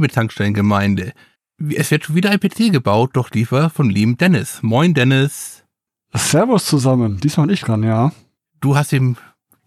[0.00, 1.12] Moin, liebe Tankstellengemeinde.
[1.76, 4.62] Es wird schon wieder ein PC gebaut, doch liefer von lieben Dennis.
[4.62, 5.62] Moin, Dennis.
[6.14, 7.20] Servus zusammen.
[7.20, 8.10] Diesmal nicht dran, ja.
[8.62, 9.18] Du hast dem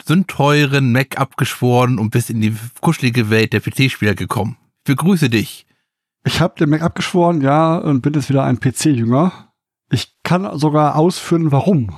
[0.04, 4.58] sündteuren Mac abgeschworen und bist in die kuschelige Welt der PC-Spieler gekommen.
[4.80, 5.68] Ich begrüße dich.
[6.26, 9.54] Ich habe den Mac abgeschworen, ja, und bin jetzt wieder ein PC-Jünger.
[9.92, 11.96] Ich kann sogar ausführen, warum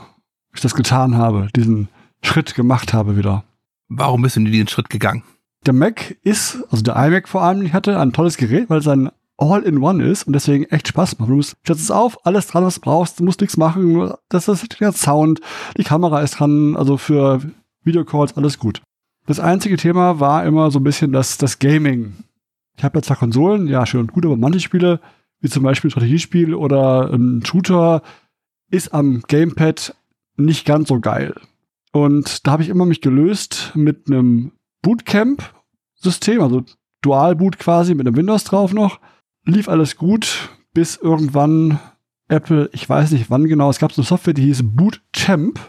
[0.54, 1.88] ich das getan habe, diesen
[2.22, 3.46] Schritt gemacht habe wieder.
[3.88, 5.24] Warum bist du in diesen Schritt gegangen?
[5.66, 8.88] Der Mac ist, also der iMac vor allem, ich hatte ein tolles Gerät, weil es
[8.88, 11.30] ein All-in-One ist und deswegen echt Spaß macht.
[11.30, 14.48] Du musst, stellst es auf, alles dran, was du brauchst, du musst nichts machen, das
[14.48, 15.42] ist der Sound,
[15.78, 17.42] die Kamera ist dran, also für
[17.84, 18.82] Videocalls alles gut.
[19.26, 22.14] Das einzige Thema war immer so ein bisschen das, das Gaming.
[22.78, 25.00] Ich habe ja zwar Konsolen, ja, schön und gut, aber manche Spiele,
[25.40, 28.04] wie zum Beispiel ein Strategiespiel oder ein Shooter,
[28.70, 29.96] ist am Gamepad
[30.38, 31.34] nicht ganz so geil.
[31.92, 34.52] Und da habe ich immer mich gelöst mit einem
[36.06, 36.64] Bootcamp-System, also
[37.02, 39.00] Dual-Boot quasi mit einem Windows drauf noch.
[39.46, 41.80] Lief alles gut, bis irgendwann
[42.28, 45.60] Apple, ich weiß nicht wann genau, es gab so eine Software, die hieß Bootchamp.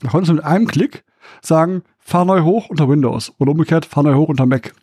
[0.00, 1.04] Da konntest du mit einem Klick
[1.42, 4.74] sagen, fahr neu hoch unter Windows oder umgekehrt, fahr neu hoch unter Mac.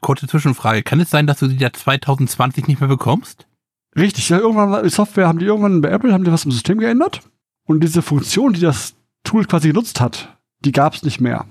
[0.00, 0.82] Kurze Zwischenfrage.
[0.82, 3.46] Kann es sein, dass du die ja 2020 nicht mehr bekommst?
[3.94, 6.78] Richtig, ja, irgendwann die Software haben die irgendwann bei Apple haben die was im System
[6.78, 7.20] geändert
[7.66, 11.46] und diese Funktion, die das Tool quasi genutzt hat, die gab es nicht mehr.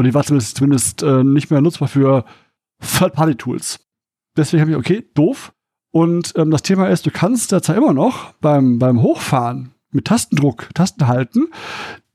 [0.00, 2.24] Oder die war zumindest, zumindest äh, nicht mehr nutzbar für
[2.80, 3.80] Third-Party-Tools.
[4.34, 5.52] Deswegen habe ich, okay, doof.
[5.90, 10.70] Und ähm, das Thema ist, du kannst derzeit immer noch beim, beim Hochfahren mit Tastendruck,
[10.72, 11.48] Tasten halten,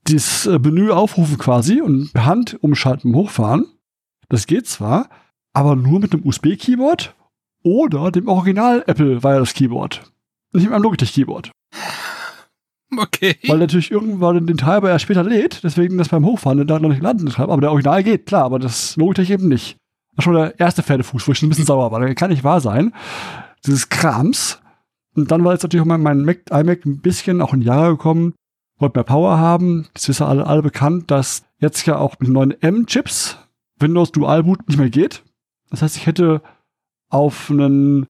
[0.08, 3.66] dieses äh, Menü aufrufen quasi und per Hand umschalten beim Hochfahren.
[4.28, 5.08] Das geht zwar,
[5.52, 7.14] aber nur mit einem USB-Keyboard
[7.62, 10.10] oder dem Original Apple Wireless Keyboard.
[10.52, 11.52] Nicht mit einem Logitech Keyboard.
[12.98, 13.36] Okay.
[13.46, 17.02] Weil natürlich irgendwann den Treiber ja später lädt, deswegen das beim Hochfahren da noch nicht
[17.02, 17.50] landen kann.
[17.50, 19.76] Aber der Original geht, klar, aber das Logitech eben nicht.
[20.14, 22.00] Das war schon der erste Pferdefuß, wo ich schon ein bisschen sauer war.
[22.00, 22.94] Das kann nicht wahr sein.
[23.66, 24.60] Dieses Krams.
[25.14, 27.92] Und dann war jetzt natürlich auch mein, mein Mac, iMac ein bisschen auch in Jahre
[27.92, 28.34] gekommen,
[28.78, 29.88] wollte mehr Power haben.
[29.94, 33.38] Das ist ja alle, alle bekannt, dass jetzt ja auch mit neuen M-Chips
[33.78, 35.22] Windows Dual Boot nicht mehr geht.
[35.70, 36.42] Das heißt, ich hätte
[37.08, 38.06] auf einen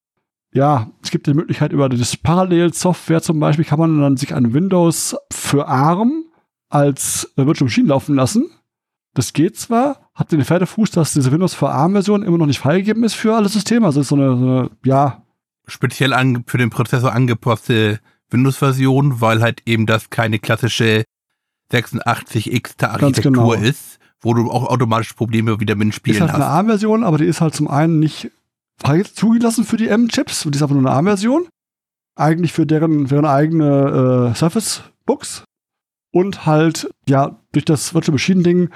[0.56, 4.54] ja, es gibt die Möglichkeit über das Parallel-Software zum Beispiel, kann man dann sich ein
[4.54, 6.24] Windows für ARM
[6.70, 8.50] als Virtual Machine laufen lassen.
[9.12, 13.04] Das geht zwar, hat den Pferdefuß, dass diese Windows für ARM-Version immer noch nicht freigegeben
[13.04, 13.86] ist für alle Systeme.
[13.86, 15.22] Also ist so eine, so eine ja.
[15.66, 18.00] Speziell an, für den Prozessor angepasste
[18.30, 21.04] Windows-Version, weil halt eben das keine klassische
[21.70, 23.52] 86X-Architektur genau.
[23.52, 26.28] ist, wo du auch automatisch Probleme wieder mit den Spielen hast.
[26.28, 26.48] Ist halt hast.
[26.48, 28.30] eine ARM-Version, aber die ist halt zum einen nicht
[29.04, 30.42] zugelassen für die M-Chips.
[30.42, 31.48] Die ist aber nur eine ARM-Version.
[32.16, 35.44] Eigentlich für deren, deren eigene äh, Surface-Books.
[36.12, 38.70] Und halt, ja, durch das Virtual Machine-Ding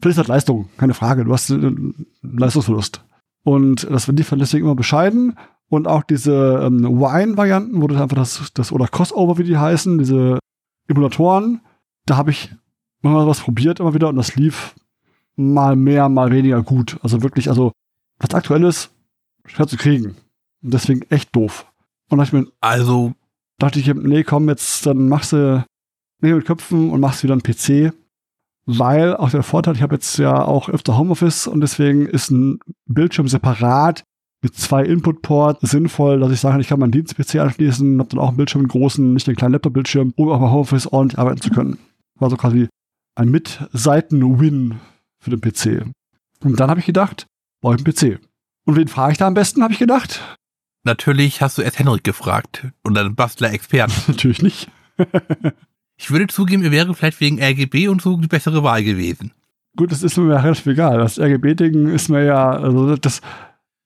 [0.00, 1.24] verlierst halt Leistung, keine Frage.
[1.24, 3.04] Du hast einen Leistungsverlust.
[3.44, 5.36] Und das wird die deswegen immer bescheiden.
[5.68, 9.98] Und auch diese ähm, Wine-Varianten, wo du einfach das, das, oder Crossover, wie die heißen,
[9.98, 10.38] diese
[10.88, 11.60] Emulatoren,
[12.06, 12.54] da habe ich
[13.02, 14.74] mal was probiert immer wieder und das lief
[15.36, 16.98] mal mehr, mal weniger gut.
[17.02, 17.72] Also wirklich, also
[18.18, 18.90] was aktuell ist,
[19.48, 20.16] schwer zu kriegen.
[20.62, 21.66] Und deswegen echt doof.
[22.10, 23.12] Und dachte ich mir, also
[23.58, 25.64] dachte ich, nee, komm, jetzt dann machst du
[26.20, 27.92] Nägel mit Köpfen und machst wieder einen PC.
[28.66, 32.58] Weil auch der Vorteil, ich habe jetzt ja auch öfter Homeoffice und deswegen ist ein
[32.86, 34.04] Bildschirm separat
[34.42, 38.28] mit zwei Input-Ports sinnvoll, dass ich sage, ich kann meinen Dienst-PC anschließen, habe dann auch
[38.28, 41.50] einen Bildschirm, einen großen, nicht den kleinen Laptop-Bildschirm, um auch bei Homeoffice ordentlich arbeiten zu
[41.50, 41.78] können.
[42.18, 42.68] War so quasi
[43.16, 44.78] ein Mit-Seiten-Win
[45.18, 45.86] für den PC.
[46.44, 47.26] Und dann habe ich gedacht,
[47.60, 48.20] brauche ich einen PC.
[48.68, 50.20] Und wen frage ich da am besten, habe ich gedacht?
[50.84, 53.94] Natürlich hast du erst Henrik gefragt und dann Bastler-Experten.
[54.08, 54.70] Natürlich nicht.
[55.96, 59.32] ich würde zugeben, ihr wäre vielleicht wegen RGB und so die bessere Wahl gewesen.
[59.74, 60.98] Gut, das ist mir ja relativ egal.
[60.98, 63.22] Das RGB-Ding ist mir ja, also das,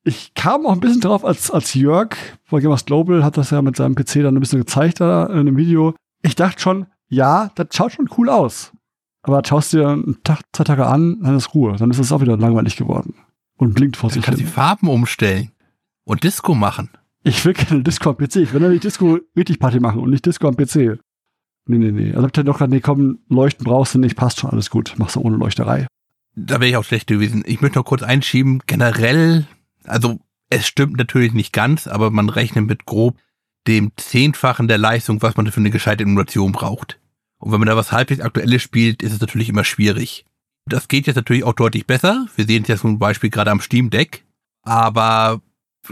[0.03, 3.61] ich kam auch ein bisschen drauf, als, als Jörg von Gamers Global hat das ja
[3.61, 5.95] mit seinem PC dann ein bisschen gezeigt da in einem Video.
[6.23, 8.73] Ich dachte schon, ja, das schaut schon cool aus.
[9.21, 11.77] Aber schaust dir einen Tag, zwei Tage an, dann ist Ruhe.
[11.77, 13.15] Dann ist es auch wieder langweilig geworden
[13.63, 14.35] und blinkt vor sich hin.
[14.35, 15.51] die Farben umstellen
[16.03, 16.89] und Disco machen.
[17.23, 18.37] Ich will keine Disco am PC.
[18.37, 20.99] Ich will nämlich Disco richtig Party machen und nicht Disco am PC.
[21.65, 22.11] Nee, nee, nee.
[22.11, 24.95] Also habt ihr doch gerade, nee, komm, Leuchten brauchst du nicht, passt schon alles gut.
[24.97, 25.87] Machst du ohne Leuchterei.
[26.35, 27.43] Da wäre ich auch schlecht gewesen.
[27.45, 29.45] Ich möchte noch kurz einschieben, generell,
[29.85, 30.19] also
[30.49, 33.17] es stimmt natürlich nicht ganz, aber man rechnet mit grob
[33.67, 36.99] dem Zehnfachen der Leistung, was man für eine gescheite Emulation braucht.
[37.37, 40.25] Und wenn man da was halbwegs Aktuelles spielt, ist es natürlich immer schwierig.
[40.65, 42.27] Das geht jetzt natürlich auch deutlich besser.
[42.35, 44.25] Wir sehen es ja zum Beispiel gerade am Steam Deck.
[44.63, 45.41] Aber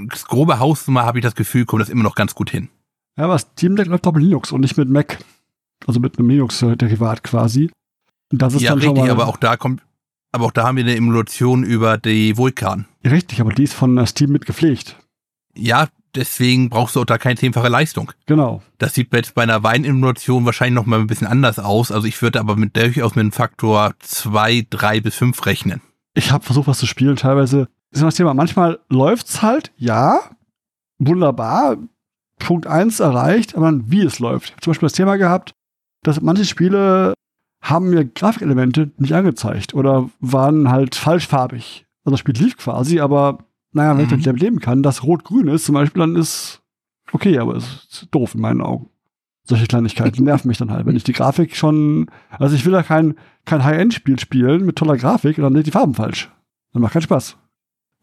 [0.10, 2.70] das grobe Hausnummer habe ich das Gefühl, kommt das immer noch ganz gut hin.
[3.18, 5.20] Ja, aber Steam Deck läuft mit Linux und nicht mit Mac.
[5.86, 7.70] Also mit einem Linux-Derivat quasi.
[8.32, 9.82] Und das ist ja, dann richtig, schon mal aber auch da kommt,
[10.32, 12.86] aber auch da haben wir eine Emulation über die Vulkan.
[13.04, 14.98] Richtig, aber die ist von Steam mit gepflegt.
[15.56, 18.12] Ja, deswegen brauchst du auch da keine zehnfache Leistung.
[18.25, 18.62] Genau.
[18.78, 21.92] Das sieht jetzt bei einer Weinemulation wahrscheinlich noch mal ein bisschen anders aus.
[21.92, 25.81] Also ich würde aber mit durchaus mit einem Faktor zwei, drei bis fünf rechnen.
[26.13, 27.16] Ich habe versucht, was zu spielen.
[27.16, 28.34] Teilweise ist immer das Thema.
[28.34, 30.19] Manchmal läuft's halt, ja,
[31.00, 31.78] wunderbar.
[32.40, 34.46] Punkt eins erreicht, aber dann, wie es läuft.
[34.46, 35.54] Ich habe zum Beispiel das Thema gehabt,
[36.04, 37.13] dass manche Spiele
[37.62, 41.86] haben mir Grafikelemente nicht angezeigt oder waren halt falschfarbig.
[42.04, 43.38] Also das Spiel lief quasi, aber
[43.74, 44.18] naja, wenn Mhm.
[44.20, 46.62] ich damit leben kann, dass rot-grün ist zum Beispiel, dann ist
[47.12, 48.90] okay, aber es ist doof in meinen Augen.
[49.44, 50.86] Solche Kleinigkeiten nerven mich dann halt.
[50.86, 53.16] Wenn ich die Grafik schon, also ich will ja kein,
[53.46, 56.30] kein High-End-Spiel spielen mit toller Grafik und dann sind die Farben falsch.
[56.74, 57.38] Dann macht keinen Spaß.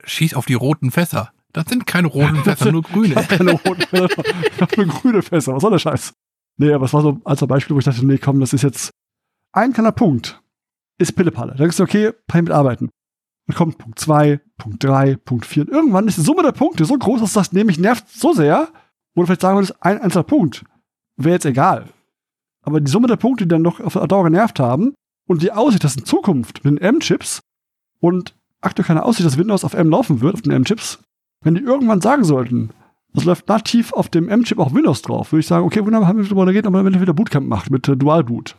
[0.04, 1.32] Schieß auf die roten Fässer.
[1.52, 3.20] Das sind keine roten Fässer, nur grüne.
[3.20, 4.22] Ich keine roten Fässer.
[4.52, 5.54] Ich hab nur grüne Fässer.
[5.54, 6.12] Was soll der Scheiß?
[6.56, 8.90] Nee, aber es war so als Beispiel, wo ich dachte, nee, komm, das ist jetzt
[9.52, 10.42] ein kleiner Punkt.
[10.98, 11.52] Ist Pillepalle.
[11.52, 12.90] Da denkst du, okay, kann ich mitarbeiten.
[13.48, 15.62] Dann kommt Punkt 2, Punkt 3, Punkt 4.
[15.64, 18.68] Und irgendwann ist die Summe der Punkte so groß, dass das nämlich nervt so sehr,
[19.14, 20.64] wo du vielleicht sagen würdest, ein einzelner Punkt
[21.16, 21.86] wäre jetzt egal.
[22.62, 24.92] Aber die Summe der Punkte, die dann noch auf Dauer genervt haben
[25.26, 27.40] und die Aussicht, dass in Zukunft mit den M-Chips
[28.00, 30.98] und aktuell keine Aussicht, dass Windows auf M laufen wird, auf den M-Chips,
[31.42, 32.70] wenn die irgendwann sagen sollten,
[33.14, 36.18] das läuft nativ auf dem M-Chip auch Windows drauf, würde ich sagen, okay, wunderbar, haben
[36.18, 38.56] wir darüber geredet, aber wenn er wieder Bootcamp macht mit äh, Dual-Boot.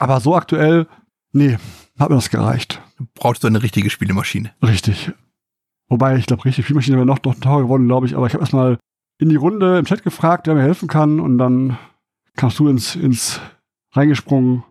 [0.00, 0.88] Aber so aktuell,
[1.32, 1.58] nee,
[2.02, 2.82] hat mir das gereicht.
[3.14, 4.52] Brauchst du eine richtige Spielemaschine.
[4.62, 5.12] Richtig.
[5.88, 8.42] Wobei, ich glaube, richtig Spielmaschine wäre noch, noch teurer geworden, glaube ich, aber ich habe
[8.42, 8.78] erstmal
[9.18, 11.78] in die Runde im Chat gefragt, wer mir helfen kann und dann
[12.36, 13.40] kamst du ins, ins
[13.92, 14.64] reingesprungen.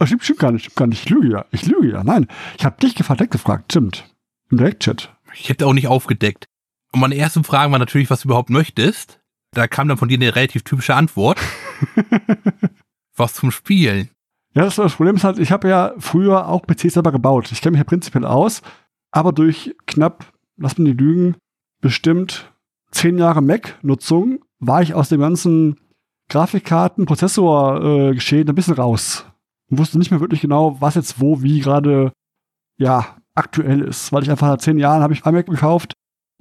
[0.00, 1.04] Oh, stimmt, stimmt gar nicht, stimmt gar nicht.
[1.04, 1.44] Ich lüge ja.
[1.50, 2.04] Ich lüge ja.
[2.04, 3.72] Nein, ich habe dich gefragt, direkt gefragt.
[3.72, 4.08] Stimmt.
[4.50, 5.14] Im Direktchat.
[5.34, 6.46] Ich hätte auch nicht aufgedeckt.
[6.92, 9.20] Und meine ersten Fragen waren natürlich, was du überhaupt möchtest.
[9.52, 11.38] Da kam dann von dir eine relativ typische Antwort.
[13.16, 14.10] was zum Spielen.
[14.58, 17.52] Ja, das, Problem ist halt, ich habe ja früher auch PCs selber gebaut.
[17.52, 18.60] Ich kenne mich ja prinzipiell aus,
[19.12, 21.36] aber durch knapp, lass mich nicht lügen,
[21.80, 22.52] bestimmt
[22.90, 25.78] zehn Jahre Mac-Nutzung war ich aus dem ganzen
[26.28, 29.26] Grafikkarten, Prozessor-Geschehen ein bisschen raus.
[29.70, 32.10] Und wusste nicht mehr wirklich genau, was jetzt wo, wie gerade,
[32.78, 34.12] ja, aktuell ist.
[34.12, 35.92] Weil ich einfach nach zehn Jahren habe ich iMac gekauft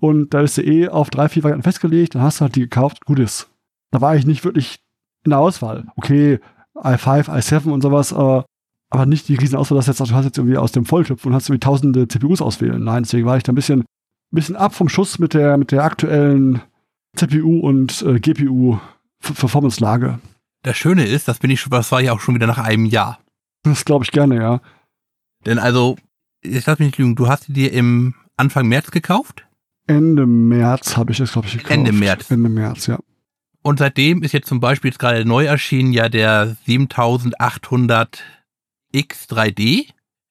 [0.01, 2.61] und da ist du eh auf drei, vier Varianten festgelegt, dann hast du halt die
[2.61, 3.51] gekauft, gut ist.
[3.91, 4.79] Da war ich nicht wirklich
[5.23, 5.85] in der Auswahl.
[5.95, 6.39] Okay,
[6.83, 8.45] i5, i7 und sowas, aber,
[8.89, 11.33] aber nicht die riesen Auswahl, dass jetzt, du hast jetzt irgendwie aus dem Volltöpf und
[11.33, 12.83] hast irgendwie tausende CPUs auswählen.
[12.83, 13.83] Nein, deswegen war ich da ein bisschen,
[14.31, 16.61] bisschen ab vom Schuss mit der, mit der aktuellen
[17.15, 18.79] CPU und äh, GPU
[19.21, 20.19] Performance-Lage.
[20.63, 22.85] Das Schöne ist, das bin ich schon, das war ja auch schon wieder nach einem
[22.85, 23.19] Jahr.
[23.63, 24.61] Das glaube ich gerne, ja.
[25.45, 25.97] Denn also,
[26.41, 29.45] ich lass mich nicht lügen, du hast die dir im Anfang März gekauft?
[29.87, 31.71] Ende März habe ich das, glaube ich, gekauft.
[31.71, 32.29] Ende März.
[32.29, 32.99] Ende März, ja.
[33.67, 38.23] Und seitdem ist jetzt zum Beispiel jetzt gerade neu erschienen ja der 7800
[38.95, 39.87] X3D.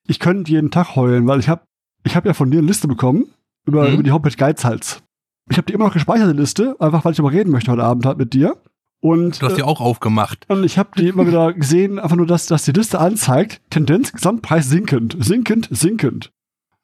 [0.09, 1.63] Ich könnte jeden Tag heulen, weil ich habe
[2.05, 3.27] ich hab ja von dir eine Liste bekommen
[3.67, 3.95] über, Mhm.
[3.95, 5.03] über die Homepage Geizhals.
[5.51, 7.85] Ich habe die immer noch gespeichert, die Liste, einfach weil ich darüber reden möchte heute
[7.85, 8.57] Abend halt mit dir.
[9.01, 10.47] Und, Du hast äh, die auch aufgemacht.
[10.49, 14.13] und ich habe die immer wieder gesehen, einfach nur, dass, dass die Liste anzeigt, Tendenz,
[14.13, 16.33] Gesamtpreis sinkend, sinkend, sinkend.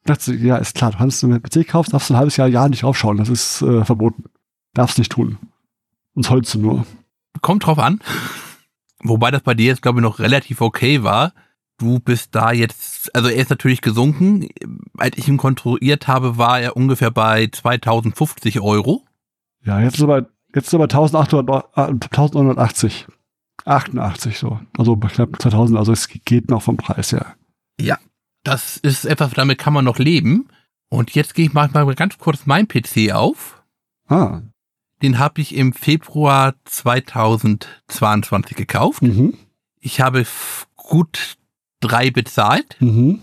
[0.01, 2.47] Ich dachte, ja, ist klar, du kannst, einen PC kaufst, darfst du ein halbes Jahr,
[2.47, 3.17] Jahr nicht draufschauen.
[3.17, 4.25] Das ist äh, verboten.
[4.75, 5.37] Darfst nicht tun.
[6.15, 6.85] Sonst heulst du nur.
[7.41, 7.99] Kommt drauf an.
[9.01, 11.33] Wobei das bei dir jetzt, glaube ich, noch relativ okay war.
[11.77, 14.47] Du bist da jetzt, also er ist natürlich gesunken.
[14.97, 19.03] Als ich ihn kontrolliert habe, war er ungefähr bei 2050 Euro.
[19.65, 23.07] Ja, jetzt ist aber, jetzt ist aber 1800, äh, 1980.
[23.65, 24.59] 88 so.
[24.77, 27.35] Also bei knapp 2000, also es geht noch vom Preis her.
[28.43, 30.49] Das ist etwas, damit kann man noch leben.
[30.89, 33.63] Und jetzt gehe ich mal, mal ganz kurz meinen PC auf.
[34.07, 34.41] Ah.
[35.03, 39.01] Den habe ich im Februar 2022 gekauft.
[39.01, 39.33] Mhm.
[39.81, 40.25] Ich habe
[40.77, 41.35] gut
[41.81, 42.77] drei bezahlt.
[42.79, 43.19] Mhm.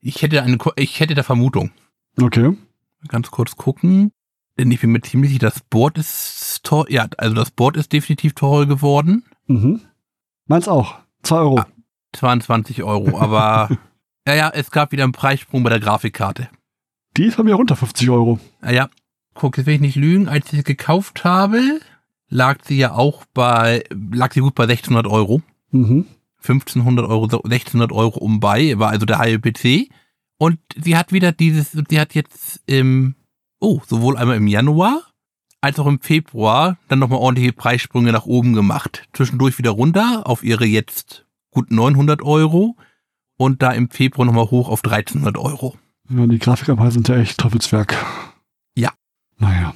[0.01, 1.71] ich hätte eine, ich hätte da Vermutung.
[2.21, 2.57] Okay.
[3.09, 4.13] Ganz kurz gucken.
[4.59, 6.87] Denn ich bin mir ziemlich sicher, das Board ist teuer.
[6.89, 9.25] Ja, also das Board ist definitiv teurer geworden.
[9.47, 9.81] Mhm.
[10.47, 10.97] Meins auch.
[11.23, 11.59] 2 Euro.
[11.59, 11.67] Ah.
[12.13, 13.69] 22 Euro, aber
[14.27, 16.49] ja, ja, es gab wieder einen Preissprung bei der Grafikkarte.
[17.17, 18.41] Die ist bei mir runter 50 Euro.
[18.61, 18.89] Naja,
[19.35, 21.81] guck, jetzt will ich nicht lügen, als ich sie gekauft habe,
[22.29, 25.43] lag sie ja auch bei, lag sie gut bei 1600 Euro.
[25.71, 26.07] Mhm.
[26.39, 29.89] 1500 Euro, so 1600 Euro um bei, war also der halbe PC.
[30.37, 33.15] Und sie hat wieder dieses, sie hat jetzt im,
[33.61, 35.03] oh, sowohl einmal im Januar
[35.61, 39.09] als auch im Februar dann nochmal ordentliche Preissprünge nach oben gemacht.
[39.15, 42.77] Zwischendurch wieder runter auf ihre jetzt gut 900 Euro
[43.45, 45.77] und da im Februar nochmal hoch auf 1300 Euro.
[46.09, 47.97] Ja, die Grafikpreise sind ja echt Teufelswerk.
[48.77, 48.91] Ja.
[49.39, 49.75] Naja,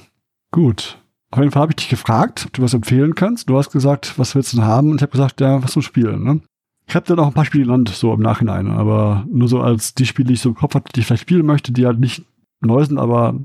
[0.51, 0.97] gut.
[1.31, 3.49] Auf jeden Fall habe ich dich gefragt, ob du was empfehlen kannst.
[3.49, 4.89] Du hast gesagt, was willst du denn haben?
[4.89, 6.23] Und ich habe gesagt, ja, was zum Spielen.
[6.23, 6.41] Ne?
[6.87, 8.67] Ich habe dann auch ein paar Spiele genannt, so im Nachhinein.
[8.71, 11.21] Aber nur so als die Spiele, die ich so im Kopf hatte, die ich vielleicht
[11.21, 12.25] spielen möchte, die halt nicht
[12.61, 13.35] neu sind, aber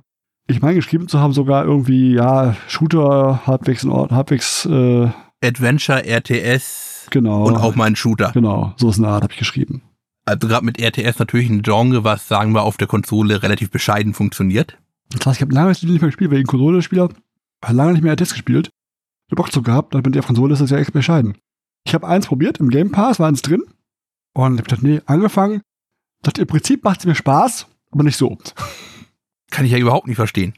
[0.46, 5.08] ich meine geschrieben zu haben, sogar irgendwie, ja, Shooter halbwegs in Ordnung, halbwegs, äh,
[5.42, 7.44] Adventure, RTS genau.
[7.46, 8.32] und auch mal ein Shooter.
[8.32, 9.82] Genau, so ist eine Art, habe ich geschrieben.
[10.26, 14.14] Also gerade mit RTS natürlich ein Genre, was, sagen wir, auf der Konsole relativ bescheiden
[14.14, 14.78] funktioniert.
[15.10, 17.10] Das heißt, ich habe lange nicht mehr gespielt, weil ich ein Konsole-Spieler
[17.68, 18.68] lange nicht mehr RTS gespielt.
[18.68, 21.36] Ich habe Bock zu gehabt, mit der Konsole ist das ja echt bescheiden.
[21.86, 23.62] Ich habe eins probiert, im Game Pass war eins drin.
[24.34, 25.62] Und ich habe gedacht, nee, angefangen.
[26.22, 28.38] Dachte, im Prinzip macht es mir Spaß, aber nicht so.
[29.50, 30.54] Kann ich ja überhaupt nicht verstehen.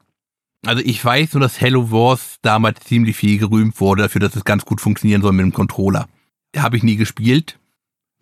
[0.64, 4.44] Also ich weiß nur, dass Hello Wars damals ziemlich viel gerühmt wurde dafür, dass es
[4.44, 6.08] ganz gut funktionieren soll mit dem Controller.
[6.56, 7.58] Habe ich nie gespielt.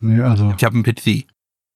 [0.01, 0.53] Nee, also.
[0.57, 1.27] Ich habe einen PC.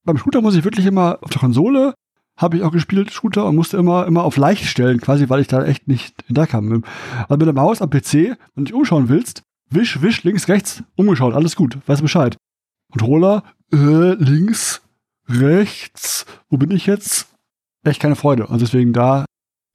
[0.09, 1.93] Beim Shooter muss ich wirklich immer auf der Konsole
[2.39, 5.49] habe ich auch gespielt, Shooter, und musste immer, immer auf leicht stellen, quasi, weil ich
[5.49, 6.83] da echt nicht hinterkam.
[7.29, 10.83] Also mit der Maus am PC, wenn du dich umschauen willst, wisch, wisch, links, rechts,
[10.97, 12.39] umgeschaut, alles gut, weißt Bescheid.
[12.91, 14.81] Controller, äh, links,
[15.29, 17.29] rechts, wo bin ich jetzt?
[17.85, 18.49] Echt keine Freude.
[18.49, 19.27] Also deswegen da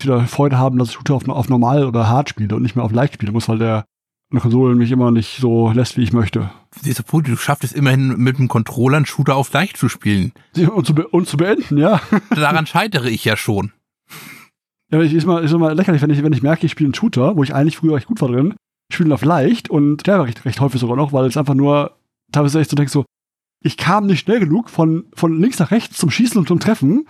[0.01, 2.85] wieder Freude haben, dass ich Shooter auf, auf normal oder hart spiele und nicht mehr
[2.85, 3.85] auf leicht spielen muss, weil der
[4.33, 6.49] eine Konsole mich immer nicht so lässt, wie ich möchte.
[6.83, 10.33] Dieser Punkt, du schaffst es immerhin mit dem Controller einen Shooter auf leicht zu spielen.
[10.73, 12.01] Und zu, und zu beenden, ja.
[12.35, 13.73] Daran scheitere ich ja schon.
[14.91, 16.95] Ja, ich ist mal, ist mal lächerlich, wenn ich, wenn ich merke, ich spiele einen
[16.95, 18.55] Shooter, wo ich eigentlich früher echt gut war drin,
[18.91, 21.95] spiele auf leicht und war recht, recht häufig sogar noch, weil es einfach nur
[22.31, 23.05] teilweise echt so denkst so,
[23.61, 27.07] ich kam nicht schnell genug von, von links nach rechts zum Schießen und zum Treffen,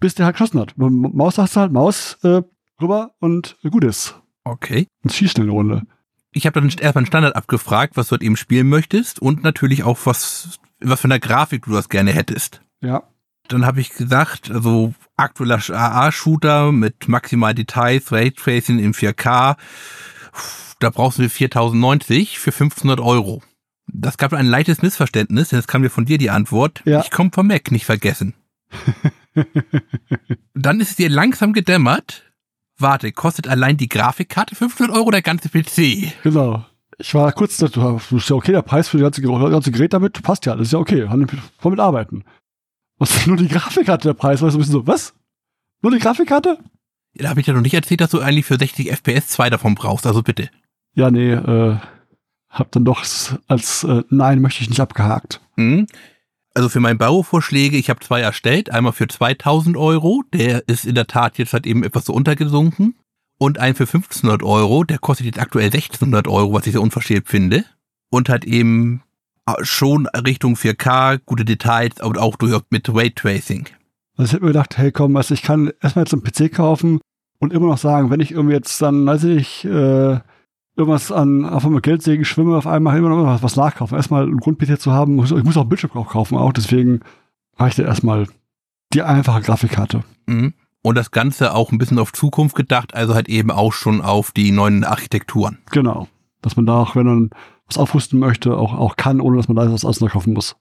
[0.00, 0.74] bis der halt geschossen hat.
[0.76, 2.42] Maus sagst du halt, Maus äh,
[2.80, 4.20] rüber und gut ist.
[4.44, 4.86] Okay.
[5.02, 5.86] Und schießt eine Runde
[6.32, 9.84] ich habe dann erstmal einen Standard abgefragt, was du halt eben spielen möchtest und natürlich
[9.84, 12.62] auch was, was für eine Grafik du das gerne hättest.
[12.80, 13.04] Ja.
[13.48, 19.56] Dann habe ich gesagt, also aktueller AA-Shooter mit maximal Details, Raytracing in 4K,
[20.78, 23.42] da brauchst du 4090 für 1500 Euro.
[23.86, 27.00] Das gab ein leichtes Missverständnis, denn es kam mir von dir die Antwort, ja.
[27.00, 28.34] ich komme vom Mac, nicht vergessen.
[30.54, 32.31] dann ist es dir langsam gedämmert,
[32.82, 36.12] Warte, kostet allein die Grafikkarte 500 Euro der ganze PC?
[36.22, 36.64] Genau.
[36.98, 40.46] Ich war kurz, das ist ja okay, der Preis für das ganze, Gerät damit passt
[40.46, 41.26] ja, das ist ja okay, kann
[41.62, 42.24] damit arbeiten.
[42.98, 44.42] Was ist nur die Grafikkarte der Preis?
[44.42, 45.14] Weißt du, ein bisschen so, was?
[45.80, 46.58] Nur die Grafikkarte?
[47.14, 49.50] Ja, da habe ich ja noch nicht erzählt, dass du eigentlich für 60 FPS zwei
[49.50, 50.50] davon brauchst, also bitte.
[50.94, 51.76] Ja, nee, äh,
[52.48, 53.04] hab dann doch
[53.48, 55.40] als äh, Nein möchte ich nicht abgehakt.
[55.56, 55.86] Mhm
[56.54, 58.70] also für meine Bauvorschläge, ich habe zwei erstellt.
[58.70, 62.94] Einmal für 2000 Euro, der ist in der Tat jetzt halt eben etwas so untergesunken.
[63.38, 67.28] Und einen für 1500 Euro, der kostet jetzt aktuell 1600 Euro, was ich sehr unverschämt
[67.28, 67.64] finde.
[68.10, 69.02] Und hat eben
[69.62, 73.68] schon Richtung 4K, gute Details, aber auch durchaus mit Raytracing.
[74.16, 77.00] Also ich hätte mir gedacht, hey komm, also ich kann erstmal jetzt einen PC kaufen
[77.38, 80.20] und immer noch sagen, wenn ich irgendwie jetzt dann, weiß ich, äh,
[80.76, 83.96] irgendwas an, auf einmal Geldsägen schwimme, auf einmal immer noch was, was nachkaufen.
[83.96, 87.00] Erstmal ein Grund-PC zu haben, ich muss auch Bildschirm auch kaufen, auch deswegen
[87.56, 88.26] reicht ja erstmal
[88.92, 90.04] die einfache Grafikkarte.
[90.26, 90.54] Mhm.
[90.82, 94.32] Und das Ganze auch ein bisschen auf Zukunft gedacht, also halt eben auch schon auf
[94.32, 95.58] die neuen Architekturen.
[95.70, 96.08] Genau.
[96.40, 97.30] Dass man da auch, wenn man
[97.66, 100.56] was aufrüsten möchte, auch, auch kann, ohne dass man da was anderes kaufen muss.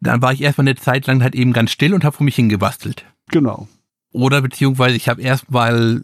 [0.00, 2.34] Dann war ich erstmal eine Zeit lang halt eben ganz still und habe vor mich
[2.34, 3.04] hingebastelt.
[3.28, 3.68] Genau.
[4.12, 6.02] Oder beziehungsweise ich habe erstmal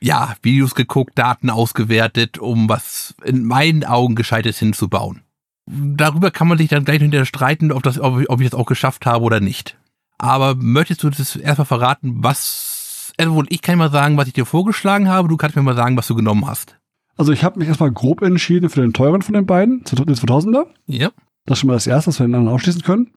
[0.00, 5.22] ja, Videos geguckt, Daten ausgewertet, um was in meinen Augen Gescheites hinzubauen.
[5.66, 8.66] Darüber kann man sich dann gleich hinterher streiten, ob, das, ob, ob ich das auch
[8.66, 9.76] geschafft habe oder nicht.
[10.16, 14.46] Aber möchtest du das erstmal verraten, was, also ich kann mal sagen, was ich dir
[14.46, 16.78] vorgeschlagen habe, du kannst mir mal sagen, was du genommen hast.
[17.16, 20.66] Also ich habe mich erstmal grob entschieden für den teuren von den beiden, den 2000er.
[20.86, 21.10] Ja.
[21.44, 23.12] Das ist schon mal das erste, was wir den anderen ausschließen können.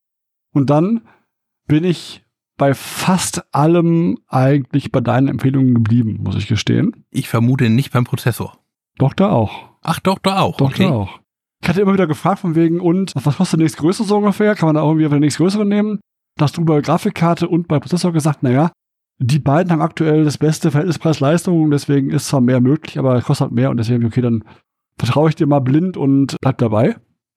[0.53, 1.01] Und dann
[1.67, 2.23] bin ich
[2.61, 7.05] bei fast allem eigentlich bei deinen Empfehlungen geblieben, muss ich gestehen.
[7.09, 8.55] Ich vermute nicht beim Prozessor.
[8.99, 9.71] Doch, da auch.
[9.81, 10.57] Ach, doch, da auch.
[10.57, 10.83] Doch, okay.
[10.83, 11.19] da auch.
[11.63, 14.53] Ich hatte immer wieder gefragt von wegen, und was kostet der nächstgrößere so ungefähr?
[14.53, 16.01] Kann man da irgendwie den nächstgrößere nehmen?
[16.37, 18.71] Da hast du bei Grafikkarte und bei Prozessor gesagt, naja,
[19.17, 23.25] die beiden haben aktuell das beste Verhältnis Preis-Leistung, deswegen ist zwar mehr möglich, aber es
[23.25, 24.43] kostet halt mehr und deswegen, okay, dann
[24.99, 26.95] vertraue ich dir mal blind und bleib dabei.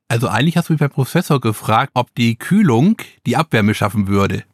[0.09, 4.45] Also eigentlich hast du mich beim Prozessor gefragt, ob die Kühlung die Abwärme schaffen würde.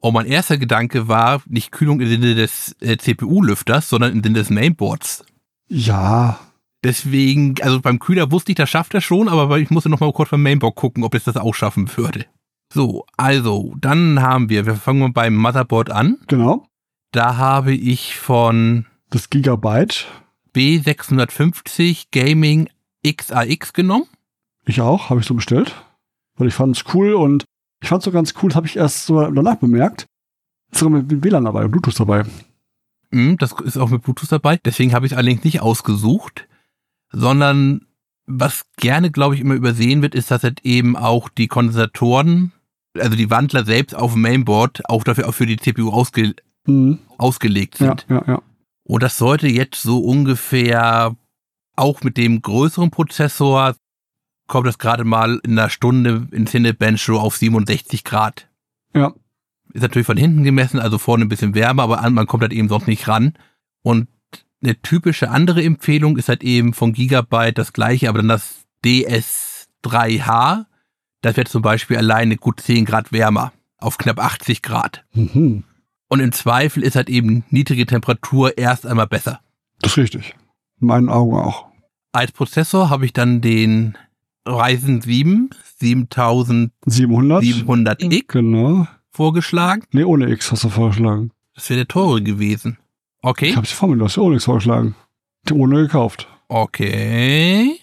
[0.00, 4.38] Und mein erster Gedanke war nicht Kühlung im Sinne des äh, CPU-Lüfters, sondern im Sinne
[4.38, 5.24] des Mainboards.
[5.68, 6.38] Ja.
[6.84, 10.12] Deswegen, also beim Kühler wusste ich, das schafft er schon, aber ich musste noch mal
[10.12, 12.26] kurz beim Mainboard gucken, ob es das auch schaffen würde.
[12.72, 16.18] So, also, dann haben wir, wir fangen mal beim Motherboard an.
[16.26, 16.66] Genau.
[17.12, 20.06] Da habe ich von Das Gigabyte.
[20.54, 22.68] B650 Gaming
[23.06, 24.06] XAX genommen.
[24.66, 25.74] Ich auch, habe ich so bestellt.
[26.36, 27.44] Weil ich fand es cool und
[27.86, 30.06] ich fand es so ganz cool, das habe ich erst so danach bemerkt.
[30.72, 32.24] Ist sogar mit WLAN dabei und Bluetooth dabei.
[33.12, 34.58] Hm, Das ist auch mit Bluetooth dabei.
[34.64, 36.48] Deswegen habe ich es allerdings nicht ausgesucht,
[37.12, 37.86] sondern
[38.26, 42.50] was gerne, glaube ich, immer übersehen wird, ist, dass halt eben auch die Kondensatoren,
[42.98, 46.34] also die Wandler selbst auf dem Mainboard auch dafür auch für die CPU ausge
[46.66, 46.98] Mhm.
[47.18, 48.06] ausgelegt Ja, sind.
[48.08, 48.42] ja, ja.
[48.82, 51.14] Und das sollte jetzt so ungefähr
[51.76, 53.76] auch mit dem größeren Prozessor
[54.46, 58.48] kommt das gerade mal in einer Stunde in Cinebench auf 67 Grad.
[58.94, 59.14] Ja.
[59.72, 62.52] Ist natürlich von hinten gemessen, also vorne ein bisschen wärmer, aber an, man kommt halt
[62.52, 63.34] eben sonst nicht ran.
[63.82, 64.08] Und
[64.62, 70.66] eine typische andere Empfehlung ist halt eben von Gigabyte das gleiche, aber dann das DS3H.
[71.22, 75.04] Das wird zum Beispiel alleine gut 10 Grad wärmer auf knapp 80 Grad.
[75.12, 75.64] Mhm.
[76.08, 79.40] Und im Zweifel ist halt eben niedrige Temperatur erst einmal besser.
[79.80, 80.36] Das ist richtig.
[80.80, 81.66] In meinen Augen auch.
[82.12, 83.98] Als Prozessor habe ich dann den
[84.46, 87.42] Ryzen 7 700.
[87.42, 88.86] 7700X Genau.
[89.10, 89.82] vorgeschlagen.
[89.92, 91.32] Nee, ohne X hast du vorgeschlagen.
[91.54, 92.78] Das wäre der teure gewesen.
[93.22, 93.48] Okay.
[93.50, 94.94] Ich habe es vor mir, du hast ja ohne X vorgeschlagen.
[95.48, 96.28] Die ohne gekauft.
[96.48, 97.78] Okay.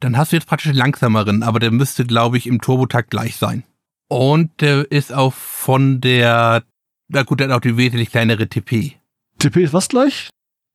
[0.00, 3.36] Dann hast du jetzt praktisch den langsameren, aber der müsste, glaube ich, im Turbotakt gleich
[3.36, 3.62] sein.
[4.08, 6.64] Und der ist auch von der,
[7.08, 8.96] na gut, der hat auch die wesentlich kleinere TP.
[9.38, 10.28] TP ist was gleich?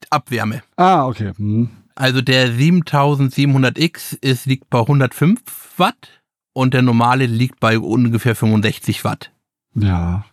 [0.10, 0.64] Abwärme.
[0.78, 1.32] Ah, okay.
[1.38, 1.70] Hm.
[1.98, 5.40] Also der 7700X ist, liegt bei 105
[5.78, 6.22] Watt
[6.54, 9.32] und der normale liegt bei ungefähr 65 Watt.
[9.74, 10.24] Ja.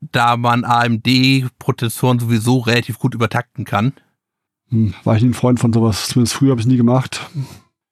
[0.00, 3.94] Da man AMD-Prozessoren sowieso relativ gut übertakten kann.
[4.68, 4.94] Hm.
[5.02, 6.06] War ich nie ein Freund von sowas.
[6.06, 7.28] Zumindest früher habe ich es nie gemacht.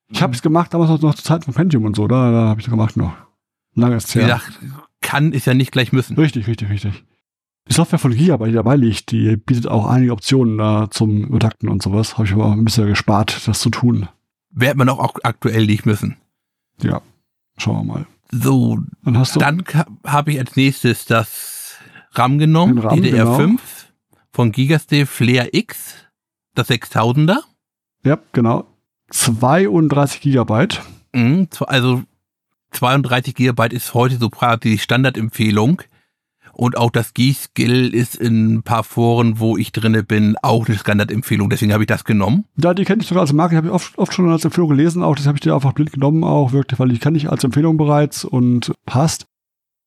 [0.09, 2.07] Ich habe es gemacht, damals noch, noch zur Zeit von Pentium und so.
[2.07, 3.13] Da, da habe ich es gemacht noch.
[3.75, 4.37] Lange ist Wie her.
[4.37, 4.61] gesagt,
[5.01, 6.17] kann ist ja nicht gleich müssen.
[6.17, 7.05] Richtig, richtig, richtig.
[7.69, 11.69] Die Software von Gigabyte, die dabei liegt, die bietet auch einige Optionen da zum Übertakten
[11.69, 12.15] und sowas.
[12.17, 14.09] Habe ich aber ein bisschen gespart, das zu tun.
[14.51, 16.17] Wird man auch ak- aktuell nicht müssen.
[16.81, 17.03] Ja,
[17.59, 18.07] schauen wir mal.
[18.31, 19.63] So, Dann hast du dann
[20.05, 21.77] habe ich als nächstes das
[22.13, 23.61] RAM genommen, RAM, DDR5 genau.
[24.33, 25.95] von Gigasteel Flair X,
[26.55, 27.39] das 6000er.
[28.05, 28.67] ja, genau.
[29.11, 30.83] 32 Gigabyte.
[31.13, 32.03] Mhm, also
[32.73, 35.83] 32 Gigabyte ist heute so quasi die Standardempfehlung.
[36.59, 40.79] Und auch das G-Skill ist in ein paar Foren, wo ich drinne bin, auch eine
[40.79, 41.51] Standardempfehlung.
[41.51, 42.47] Deswegen habe ich das genommen.
[42.57, 45.03] Ja, die kenne ich sogar als Marke, habe ich oft, oft schon als Empfehlung gelesen,
[45.03, 47.45] auch das habe ich dir einfach blind genommen, auch wirklich, weil die kann ich als
[47.45, 49.27] Empfehlung bereits und passt.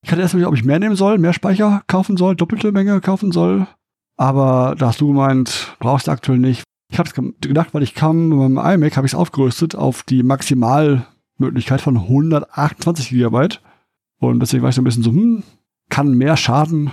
[0.04, 3.02] Ich hatte erst überlegt, ob ich mehr nehmen soll, mehr Speicher kaufen soll, doppelte Menge
[3.02, 3.66] kaufen soll.
[4.16, 6.62] Aber da hast du gemeint, brauchst du aktuell nicht.
[6.92, 10.04] Ich habe es gedacht, weil ich kam mit meinem iMac, habe ich es aufgerüstet auf
[10.04, 13.60] die Maximalmöglichkeit von 128 Gigabyte.
[14.20, 15.42] Und deswegen war ich so ein bisschen so, hm,
[15.89, 16.91] kann mehr schaden.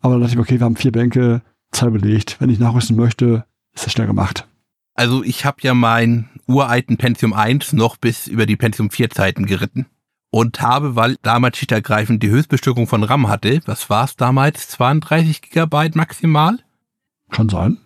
[0.00, 2.36] Aber dann dachte ich, okay, wir haben vier Bänke, Zahl belegt.
[2.40, 4.46] Wenn ich nachrüsten möchte, ist das schnell gemacht.
[4.94, 9.46] Also ich habe ja meinen uralten Pentium 1 noch bis über die Pentium 4 Zeiten
[9.46, 9.86] geritten.
[10.30, 15.42] Und habe, weil damals schickergreifend die Höchstbestückung von RAM hatte, was war es damals, 32
[15.42, 16.58] Gigabyte maximal,
[17.30, 17.78] Kann sein.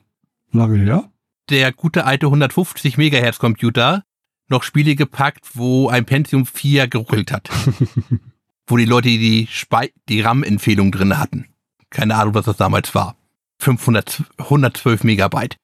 [0.51, 1.11] Lange her.
[1.51, 4.03] der gute alte 150 Megahertz Computer
[4.49, 7.51] noch Spiele gepackt, wo ein Pentium 4 geruckelt hat.
[8.69, 11.47] wo die Leute die, Spei die RAM-Empfehlung drin hatten.
[11.91, 13.17] Keine Ahnung, was das damals war.
[13.61, 15.57] 500, 112 Megabyte.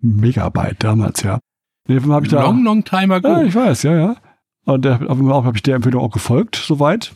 [0.00, 1.40] Megabyte damals, ja.
[1.88, 2.42] Nee, habe ich da.
[2.42, 3.28] Long, long time ago.
[3.28, 4.16] ja, ich weiß, ja, ja.
[4.64, 7.14] Und der, habe ich der Empfehlung auch gefolgt, soweit.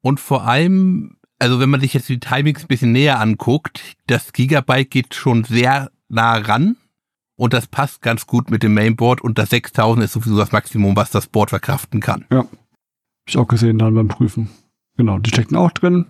[0.00, 4.32] Und vor allem, also wenn man sich jetzt die Timings ein bisschen näher anguckt, das
[4.32, 6.76] Gigabyte geht schon sehr nah ran
[7.36, 10.96] und das passt ganz gut mit dem Mainboard und das 6000 ist sowieso das Maximum,
[10.96, 12.24] was das Board verkraften kann.
[12.30, 12.48] Hab
[13.30, 14.50] ich auch gesehen dann beim Prüfen.
[14.96, 16.06] Genau, die steckten auch drin.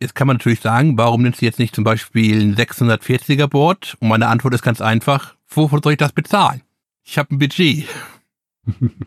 [0.00, 3.96] Jetzt kann man natürlich sagen, warum nimmst du jetzt nicht zum Beispiel ein 640er Board?
[4.00, 6.62] Und meine Antwort ist ganz einfach, wovon soll ich das bezahlen?
[7.04, 7.86] Ich habe ein Budget.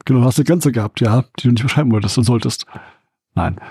[0.05, 2.65] Genau, hast du Grenze gehabt, ja, die du nicht beschreiben wolltest und solltest.
[3.35, 3.61] Nein.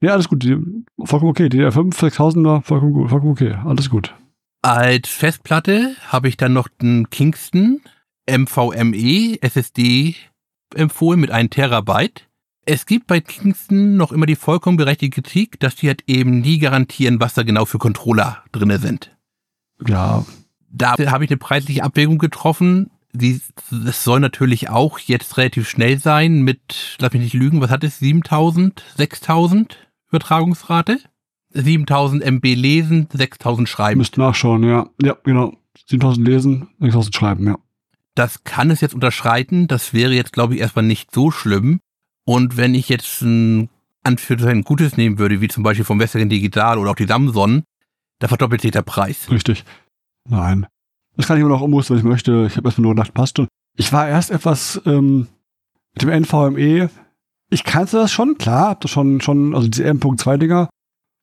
[0.00, 0.42] Ja, alles gut.
[0.44, 0.56] Die,
[1.02, 1.48] vollkommen okay.
[1.48, 3.56] Die 5, 6000er, vollkommen gut, vollkommen okay.
[3.64, 4.14] Alles gut.
[4.60, 7.80] Als Festplatte habe ich dann noch den Kingston
[8.30, 10.14] MVMe SSD
[10.74, 12.28] empfohlen mit 1 Terabyte.
[12.64, 16.58] Es gibt bei Kingston noch immer die vollkommen berechtigte Kritik, dass die halt eben nie
[16.58, 19.16] garantieren, was da genau für Controller drinne sind.
[19.86, 20.24] Ja,
[20.70, 22.90] Da habe ich eine preisliche Abwägung getroffen.
[23.12, 27.70] Die, das soll natürlich auch jetzt relativ schnell sein mit, lass mich nicht lügen, was
[27.70, 29.76] hat es, 7000, 6000
[30.08, 30.98] Übertragungsrate?
[31.50, 33.98] 7000 MB lesen, 6000 schreiben.
[33.98, 34.88] müsst nachschauen, ja.
[35.02, 35.52] Ja, genau.
[35.88, 37.56] 7000 lesen, 6000 schreiben, ja.
[38.14, 39.68] Das kann es jetzt unterschreiten.
[39.68, 41.80] Das wäre jetzt, glaube ich, erstmal nicht so schlimm.
[42.24, 43.68] Und wenn ich jetzt ein
[44.04, 47.06] an für sein Gutes nehmen würde, wie zum Beispiel vom Western Digital oder auch die
[47.06, 47.62] Samsung,
[48.18, 49.30] da verdoppelt sich der Preis.
[49.30, 49.64] Richtig.
[50.28, 50.66] Nein.
[51.16, 52.46] Das kann ich immer noch umrüsten, wenn ich möchte.
[52.46, 53.48] Ich habe erstmal nur gedacht, passt schon.
[53.76, 55.28] Ich war erst etwas ähm,
[55.94, 56.90] mit dem NVMe.
[57.50, 60.70] Ich kannte das schon, klar, hab das schon, schon, also diese M.2-Dinger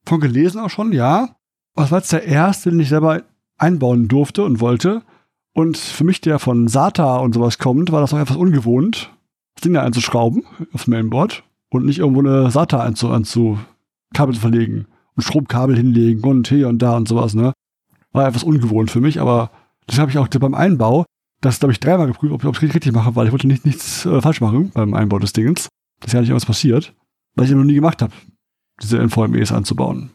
[0.05, 1.35] von gelesen auch schon, ja.
[1.75, 3.23] Aber das war jetzt der erste, den ich selber
[3.57, 5.01] einbauen durfte und wollte.
[5.53, 9.11] Und für mich, der von SATA und sowas kommt, war das auch etwas ungewohnt,
[9.59, 10.43] das Ding da einzuschrauben
[10.73, 13.59] aufs Mainboard und nicht irgendwo eine SATA einzu, einzu
[14.13, 17.53] Kabel zu verlegen und Stromkabel hinlegen und hier und da und sowas, ne?
[18.11, 19.51] War etwas ungewohnt für mich, aber
[19.85, 21.05] das habe ich auch beim Einbau,
[21.41, 23.65] das glaube ich dreimal geprüft, ob, ob ich es richtig mache, weil ich wollte nicht,
[23.65, 25.67] nichts äh, falsch machen beim Einbau des Dingens.
[25.99, 26.95] Das ist ja nicht irgendwas passiert,
[27.35, 28.13] weil ich ja noch nie gemacht habe,
[28.81, 30.11] diese NVMEs anzubauen.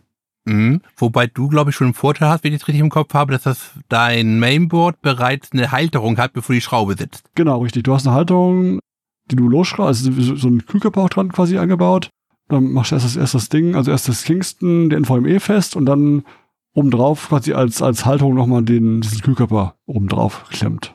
[0.46, 0.82] Mhm.
[0.96, 3.32] Wobei du, glaube ich, schon einen Vorteil hast, wenn ich es richtig im Kopf habe,
[3.32, 7.30] dass das dein Mainboard bereits eine Halterung hat, bevor die Schraube sitzt.
[7.34, 7.84] Genau, richtig.
[7.84, 8.80] Du hast eine Halterung,
[9.30, 12.10] die du losschraubst, also so, ein Kühlkörper auch dran quasi eingebaut.
[12.48, 15.76] Dann machst du erst das, erst das Ding, also erst das Kingston, den NVMe fest
[15.76, 16.24] und dann
[16.74, 20.94] obendrauf quasi als, als Halterung nochmal den, diesen Kühlkörper obendrauf klemmt.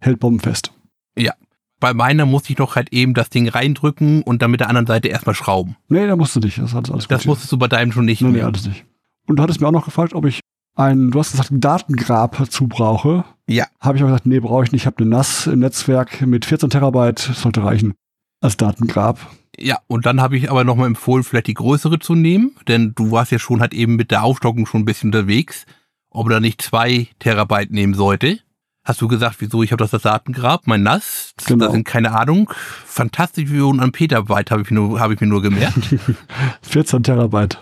[0.00, 0.72] Hält bombenfest.
[1.16, 1.32] Ja.
[1.80, 4.86] Bei meiner musste ich doch halt eben das Ding reindrücken und dann mit der anderen
[4.86, 5.76] Seite erstmal schrauben.
[5.88, 6.58] Nee, da musst du nicht.
[6.58, 8.46] Das hat alles Das musstest du bei deinem schon nicht Nee, nee, mehr.
[8.46, 8.86] alles nicht.
[9.26, 10.40] Und du hattest mir auch noch gefragt, ob ich
[10.74, 13.24] ein, du hast gesagt, ein Datengrab dazu brauche.
[13.46, 13.66] Ja.
[13.80, 14.82] Habe ich auch gesagt, nee, brauche ich nicht.
[14.82, 17.94] Ich habe eine NAS im Netzwerk mit 14 Terabyte, sollte reichen
[18.40, 19.18] als Datengrab.
[19.58, 23.12] Ja, und dann habe ich aber nochmal empfohlen, vielleicht die größere zu nehmen, denn du
[23.12, 25.64] warst ja schon halt eben mit der Aufstockung schon ein bisschen unterwegs,
[26.10, 28.40] ob er nicht zwei Terabyte nehmen sollte.
[28.82, 29.62] Hast du gesagt, wieso?
[29.62, 31.66] Ich habe das das Datengrab, mein NAS, Genau.
[31.66, 32.50] da sind keine Ahnung,
[32.84, 35.94] fantastische Millionen an Petabyte habe ich, nur- habe ich mir nur gemerkt.
[36.62, 37.58] 14 Terabyte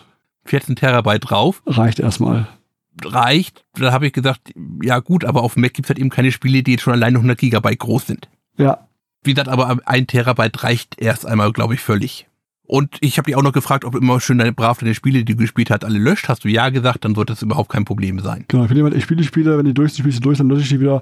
[0.46, 2.48] 14 Terabyte drauf, reicht erstmal.
[3.05, 3.64] Reicht.
[3.74, 4.52] Da habe ich gesagt,
[4.83, 7.18] ja gut, aber auf dem Mac gibt's halt eben keine Spiele, die jetzt schon alleine
[7.18, 8.28] 100 Gigabyte groß sind.
[8.57, 8.87] Ja,
[9.24, 12.28] Wie gesagt, aber ein Terabyte reicht erst einmal, glaube ich, völlig.
[12.66, 15.24] Und ich habe dich auch noch gefragt, ob du immer schön deine brav deine Spiele,
[15.24, 16.28] die du gespielt hast, alle löscht.
[16.28, 18.44] Hast du ja gesagt, dann sollte das überhaupt kein Problem sein.
[18.48, 18.62] genau.
[18.64, 20.68] Ich bin jemand, ich spiele Spiele, wenn die durch sind, spiele durch, dann lösche ich
[20.68, 21.00] die wieder.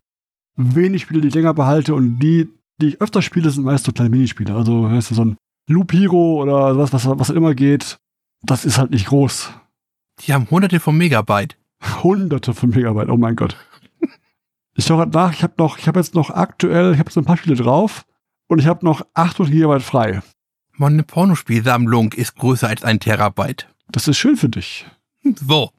[0.56, 2.48] Wenig Spiele, die ich länger behalte und die,
[2.80, 4.54] die ich öfter spiele, sind meist so kleine Minispiele.
[4.54, 5.36] Also, weißt du, so ein
[5.68, 7.98] Loop Hero oder was, was, was immer geht.
[8.42, 9.50] Das ist halt nicht groß.
[10.20, 11.56] Die haben hunderte von Megabyte.
[12.02, 13.56] Hunderte von Megabyte, oh mein Gott.
[14.74, 17.20] Ich schaue gerade nach, ich habe noch, ich habe jetzt noch aktuell, ich habe so
[17.20, 18.04] ein paar Spiele drauf
[18.48, 20.22] und ich habe noch 800 Gigabyte frei.
[20.76, 23.68] Meine Pornospielsammlung ist größer als ein Terabyte.
[23.90, 24.86] Das ist schön für dich.
[25.46, 25.70] So.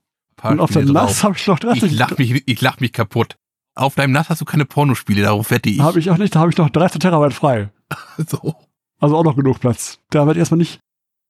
[0.44, 1.24] Und auf Spiele NAS drauf.
[1.24, 1.98] habe ich noch Ich 30.
[1.98, 3.38] lach mich, ich lach mich kaputt.
[3.74, 5.80] Auf deinem NAS hast du keine Pornospiele, darauf wette ich.
[5.80, 7.70] Habe ich auch nicht, da habe ich noch 13 Terabyte frei.
[8.28, 8.56] So.
[9.00, 10.00] Also auch noch genug Platz.
[10.12, 10.80] Da werde ich erstmal nicht.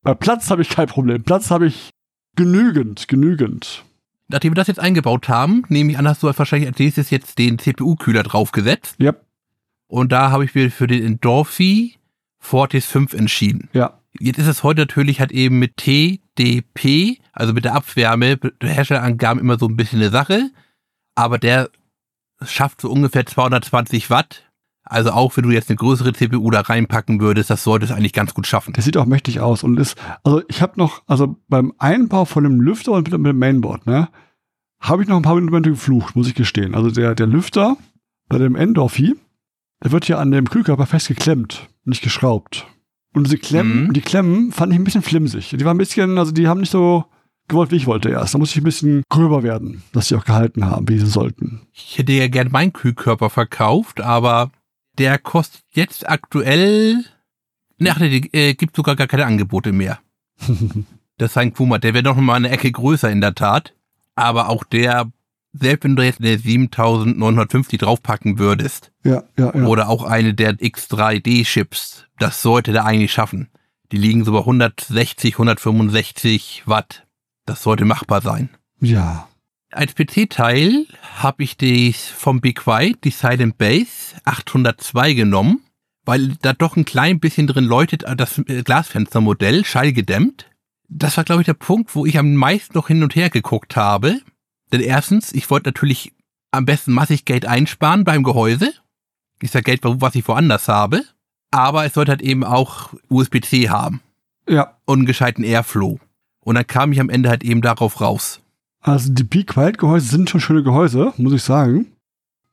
[0.04, 1.24] Bei Platz habe ich kein Problem.
[1.24, 1.92] Platz habe ich
[2.36, 3.86] genügend, genügend.
[4.32, 7.38] Nachdem wir das jetzt eingebaut haben, nehme ich an, hast du wahrscheinlich als nächstes jetzt
[7.38, 8.96] den CPU-Kühler draufgesetzt.
[9.00, 9.14] Ja,
[9.88, 11.96] Und da habe ich mir für den Endorphi
[12.40, 13.70] Fortis 5 entschieden.
[13.74, 13.98] ja.
[14.20, 19.40] Jetzt ist es heute natürlich halt eben mit TDP, also mit der Abwärme, der Herstellerangaben
[19.40, 20.50] immer so ein bisschen eine Sache.
[21.16, 21.70] Aber der
[22.44, 24.51] schafft so ungefähr 220 Watt.
[24.92, 28.14] Also auch wenn du jetzt eine größere CPU da reinpacken würdest, das sollte es eigentlich
[28.14, 28.74] ganz gut schaffen.
[28.74, 29.96] Der sieht auch mächtig aus und ist.
[30.24, 34.10] Also ich habe noch, also beim Einbau von dem Lüfter und mit, dem Mainboard, ne,
[34.80, 36.76] habe ich noch ein paar Momente geflucht, muss ich gestehen.
[36.76, 37.78] Also der, der Lüfter
[38.28, 39.16] bei dem Endorphi,
[39.84, 42.68] der wird ja an dem Kühlkörper festgeklemmt, nicht geschraubt.
[43.14, 43.94] Und diese Klemmen, Mhm.
[43.94, 45.50] die Klemmen fand ich ein bisschen flimsig.
[45.58, 47.06] Die waren ein bisschen, also die haben nicht so
[47.48, 48.34] gewollt, wie ich wollte erst.
[48.34, 51.62] Da musste ich ein bisschen gröber werden, dass sie auch gehalten haben, wie sie sollten.
[51.74, 54.52] Ich hätte ja gern meinen Kühlkörper verkauft, aber
[54.98, 57.04] der kostet jetzt aktuell,
[57.78, 60.00] ne, ach, der äh, gibt sogar gar keine Angebote mehr.
[61.18, 63.76] Das ist ein Kuma, der wäre noch mal eine Ecke größer in der Tat.
[64.16, 65.12] Aber auch der,
[65.54, 69.66] selbst wenn du jetzt eine 7950 draufpacken würdest, ja, ja, ja.
[69.66, 73.50] oder auch eine der X3D-Chips, das sollte der eigentlich schaffen.
[73.92, 77.06] Die liegen so bei 160, 165 Watt.
[77.46, 78.50] Das sollte machbar sein.
[78.80, 79.28] ja.
[79.72, 85.62] Als PC-Teil habe ich die vom Big White, die Silent Base 802 genommen,
[86.04, 90.50] weil da doch ein klein bisschen drin läutet, äh, das äh, Glasfenstermodell, schallgedämmt.
[90.90, 93.78] Das war, glaube ich, der Punkt, wo ich am meisten noch hin und her geguckt
[93.78, 94.20] habe.
[94.74, 96.12] Denn erstens, ich wollte natürlich
[96.52, 98.74] am besten massig Geld einsparen beim Gehäuse.
[99.40, 101.04] Ist ja Geld, was ich woanders habe.
[101.50, 104.02] Aber es sollte halt eben auch USB-C haben
[104.48, 106.00] Ja, und einen gescheiten Airflow.
[106.42, 108.42] Und dann kam ich am Ende halt eben darauf raus.
[108.82, 111.94] Also die Be Quiet Gehäuse sind schon schöne Gehäuse, muss ich sagen.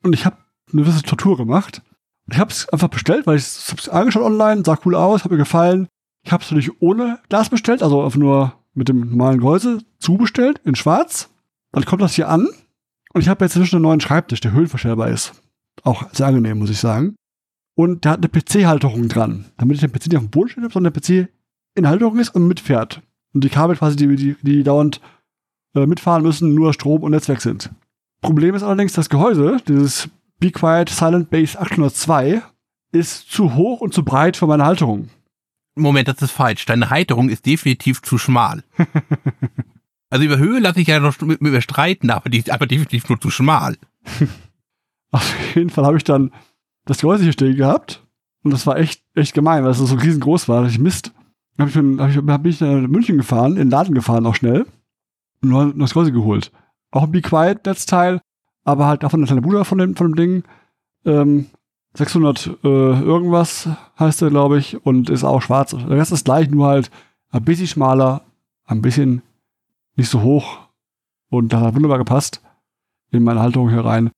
[0.03, 0.37] Und ich habe
[0.73, 1.83] eine gewisse Tortur gemacht.
[2.31, 5.39] Ich habe es einfach bestellt, weil ich es angeschaut online, sah cool aus, hat mir
[5.39, 5.89] gefallen.
[6.25, 10.61] Ich habe es natürlich ohne Glas bestellt, also einfach nur mit dem normalen Gehäuse zubestellt
[10.65, 11.31] in Schwarz.
[11.73, 12.49] Dann kommt das hier an
[13.15, 15.33] und ich habe jetzt inzwischen einen neuen Schreibtisch, der höhenverstellbar ist.
[15.85, 17.17] Auch sehr angenehm, muss ich sagen.
[17.75, 20.73] Und der hat eine PC-Halterung dran, damit ich den PC nicht auf dem Boden habe,
[20.73, 21.29] sondern der PC
[21.75, 23.03] in Halterung ist und mitfährt.
[23.33, 25.01] Und die Kabel quasi, die, die, die dauernd
[25.83, 27.71] äh, mitfahren müssen, nur Strom und Netzwerk sind.
[28.21, 30.09] Problem ist allerdings, das Gehäuse, dieses
[30.41, 32.43] Be Quiet Silent Base 802,
[32.93, 35.09] ist zu hoch und zu breit für meine Halterung.
[35.77, 36.67] Moment, das ist falsch.
[36.67, 38.65] Deine Halterung ist definitiv zu schmal.
[40.11, 43.09] also über Höhe lasse ich ja noch mit mir streiten, aber die ist aber definitiv
[43.09, 43.77] nur zu schmal.
[45.11, 46.33] Auf jeden Fall habe ich dann
[46.85, 48.05] das Gehäuse hier stehen gehabt.
[48.43, 50.67] Und das war echt, echt gemein, weil es so riesengroß war.
[50.67, 51.13] Ich Mist.
[51.57, 54.35] Dann hab ich, hab ich, hab ich nach München gefahren, in den Laden gefahren auch
[54.35, 54.67] schnell.
[55.41, 56.53] Das Gehäuse geholt.
[56.91, 58.21] Auch ein Be Quiet Netzteil,
[58.65, 60.43] aber halt davon der kleine Bruder von dem, von dem Ding.
[61.05, 61.47] Ähm,
[61.95, 65.71] 600 äh, irgendwas heißt er, glaube ich, und ist auch schwarz.
[65.71, 66.91] Der Rest ist gleich, nur halt
[67.31, 68.23] ein bisschen schmaler,
[68.67, 69.23] ein bisschen
[69.97, 70.59] nicht so hoch
[71.31, 72.43] und da hat wunderbar gepasst
[73.11, 74.11] in meine Halterung hier rein.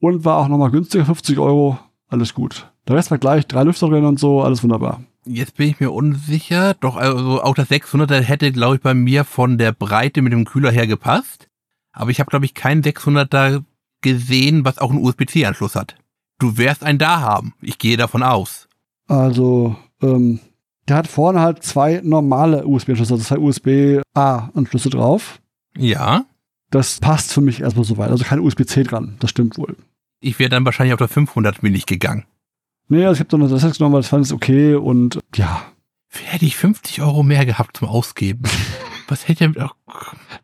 [0.00, 2.70] Und war auch nochmal günstiger, 50 Euro, alles gut.
[2.86, 5.00] Der Rest war gleich, drei Lüfter drin und so, alles wunderbar.
[5.26, 9.24] Jetzt bin ich mir unsicher, doch also auch das 600er hätte, glaube ich, bei mir
[9.24, 11.48] von der Breite mit dem Kühler her gepasst.
[11.92, 13.64] Aber ich habe, glaube ich, keinen 600er
[14.02, 15.96] gesehen, was auch einen USB-C-Anschluss hat.
[16.38, 17.54] Du wirst einen da haben.
[17.62, 18.68] Ich gehe davon aus.
[19.06, 20.40] Also, ähm,
[20.88, 25.40] der hat vorne halt zwei normale USB-Anschlüsse, also zwei USB-A-Anschlüsse drauf.
[25.78, 26.24] Ja.
[26.70, 28.10] Das passt für mich erstmal soweit.
[28.10, 29.16] Also kein USB-C dran.
[29.20, 29.76] Das stimmt wohl.
[30.20, 32.24] Ich wäre dann wahrscheinlich auf der 500 Millig gegangen.
[32.88, 35.62] Nee, also ich habe dann das jetzt genommen, weil ich fand es okay und ja.
[36.08, 38.42] Hätte ich 50 Euro mehr gehabt zum Ausgeben.
[39.08, 39.74] Was hätte ich auch.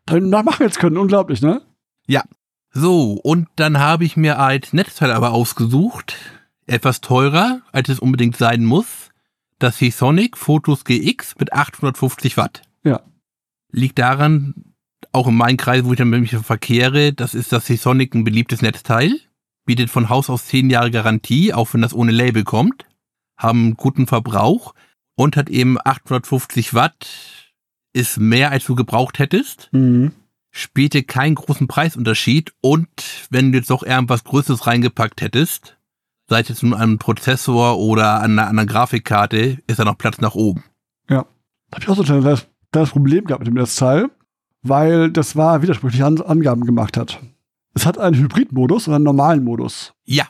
[0.04, 1.62] Dann machen jetzt können, unglaublich, ne?
[2.06, 2.24] Ja.
[2.72, 6.16] So, und dann habe ich mir als Netzteil aber ausgesucht,
[6.66, 9.10] etwas teurer, als es unbedingt sein muss,
[9.58, 12.62] das Seasonic Photos GX mit 850 Watt.
[12.84, 13.00] Ja.
[13.70, 14.74] Liegt daran,
[15.12, 18.24] auch in meinem Kreis, wo ich dann mit mich verkehre, das ist das Seasonic ein
[18.24, 19.20] beliebtes Netzteil,
[19.70, 22.86] bietet von Haus aus 10 Jahre Garantie, auch wenn das ohne Label kommt,
[23.36, 24.74] haben guten Verbrauch
[25.14, 27.06] und hat eben 850 Watt,
[27.92, 29.68] ist mehr als du gebraucht hättest.
[29.70, 30.10] Mhm
[30.50, 32.88] spielte keinen großen Preisunterschied und
[33.30, 35.78] wenn du jetzt doch irgendwas Größeres reingepackt hättest,
[36.28, 40.20] sei es jetzt nun an Prozessor oder an einer anderen Grafikkarte, ist da noch Platz
[40.20, 40.64] nach oben.
[41.08, 41.26] Ja.
[41.70, 44.10] Da habe ich auch so ein kleines, kleines Problem gehabt mit dem Netzteil,
[44.62, 47.20] weil das war widersprüchliche An Angaben gemacht hat.
[47.74, 49.94] Es hat einen Hybridmodus und einen normalen Modus.
[50.04, 50.24] Ja.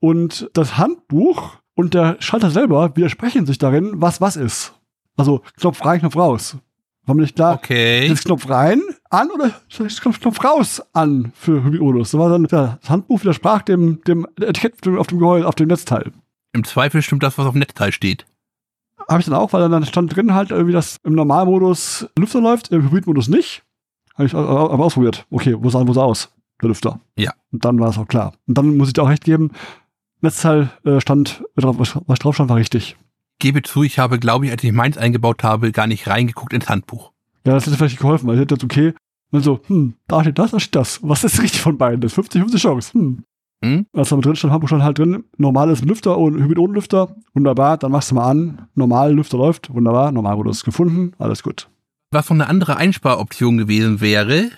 [0.00, 4.74] Und das Handbuch und der Schalter selber widersprechen sich darin, was was ist.
[5.16, 6.56] Also Knopf rein, Knopf raus.
[7.04, 7.54] War mir nicht klar.
[7.54, 8.08] Okay.
[8.08, 12.10] Das Knopf rein, an oder das Knopf raus an für Hybridmodus.
[12.10, 16.12] Das war dann, das Handbuch widersprach dem, dem Etikett auf dem Gehäuse, auf dem Netzteil.
[16.52, 18.26] Im Zweifel stimmt das, was auf dem Netzteil steht.
[19.08, 22.72] Habe ich dann auch, weil dann stand drin halt irgendwie, dass im Normalmodus Lüfter läuft,
[22.72, 23.62] im Hybridmodus nicht.
[24.14, 25.26] Habe ich aber ausprobiert.
[25.30, 26.32] Okay, wo sah, wo sah aus?
[26.62, 27.00] Der Lüfter.
[27.16, 27.32] Ja.
[27.52, 28.32] Und dann war es auch klar.
[28.46, 29.50] Und dann muss ich dir auch recht geben,
[30.20, 32.96] Netzteil äh, stand, was drauf stand, war richtig
[33.38, 36.68] gebe zu, ich habe, glaube ich, als ich meins eingebaut habe, gar nicht reingeguckt ins
[36.68, 37.12] Handbuch.
[37.44, 38.94] Ja, das hätte vielleicht geholfen, weil ich hätte jetzt okay,
[39.30, 41.00] dann so, hm, da steht das, da steht das.
[41.02, 42.00] Was ist richtig von beiden?
[42.00, 42.92] Das ist 50-50 Chance.
[42.92, 43.24] Hm.
[43.64, 43.86] Hm?
[43.92, 47.16] Was da drin stand, Handbuch stand halt drin, normales Lüfter und Hybrid ohne Lüfter.
[47.34, 51.42] Wunderbar, dann machst du mal an, normal Lüfter läuft, wunderbar, normal wurde es gefunden, alles
[51.42, 51.68] gut.
[52.10, 54.50] Was noch eine andere Einsparoption gewesen wäre,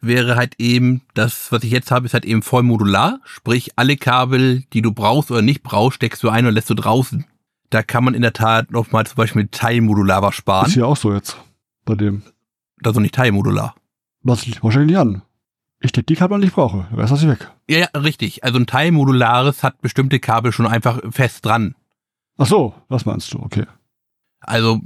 [0.00, 3.20] wäre halt eben, das, was ich jetzt habe, ist halt eben voll modular.
[3.24, 6.74] Sprich, alle Kabel, die du brauchst oder nicht brauchst, steckst du ein und lässt du
[6.74, 7.24] draußen.
[7.70, 10.66] Da kann man in der Tat nochmal zum Beispiel teilmodular was sparen.
[10.66, 11.36] Ist hier auch so jetzt,
[11.84, 12.22] bei dem.
[12.78, 13.74] Das ist doch nicht teilmodular.
[14.22, 15.22] Was liegt wahrscheinlich nicht an.
[15.80, 16.86] Ich decke die Kabel, die ich brauche.
[16.96, 17.50] Rest lasse ich weg.
[17.68, 18.44] Ja, ja, richtig.
[18.44, 21.74] Also ein teilmodulares hat bestimmte Kabel schon einfach fest dran.
[22.38, 23.66] Ach so, das meinst du, okay.
[24.40, 24.80] Also,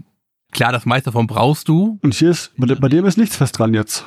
[0.53, 1.99] klar, das meiste davon brauchst du.
[2.03, 4.05] Und hier ist, bei dem ist nichts fest dran jetzt.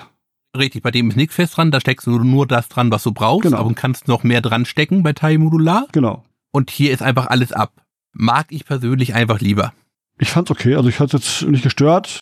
[0.56, 3.12] Richtig, bei dem ist nichts fest dran, da steckst du nur das dran, was du
[3.12, 3.58] brauchst, Genau.
[3.58, 5.88] aber du kannst noch mehr dran stecken bei teilmodular.
[5.92, 6.24] Genau.
[6.52, 7.72] Und hier ist einfach alles ab.
[8.12, 9.74] Mag ich persönlich einfach lieber.
[10.20, 10.76] Ich fand's okay.
[10.76, 12.20] Also ich hatte jetzt nicht gestört.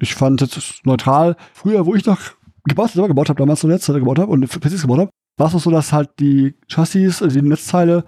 [0.00, 1.36] Ich fand es neutral.
[1.52, 2.18] Früher, wo ich noch
[2.64, 5.52] gebaut, selber gebaut habe, damals so Netzteile gebaut habe und PCs gebaut habe, war es
[5.52, 8.04] noch so, dass halt die Chassis, also die Netzteile,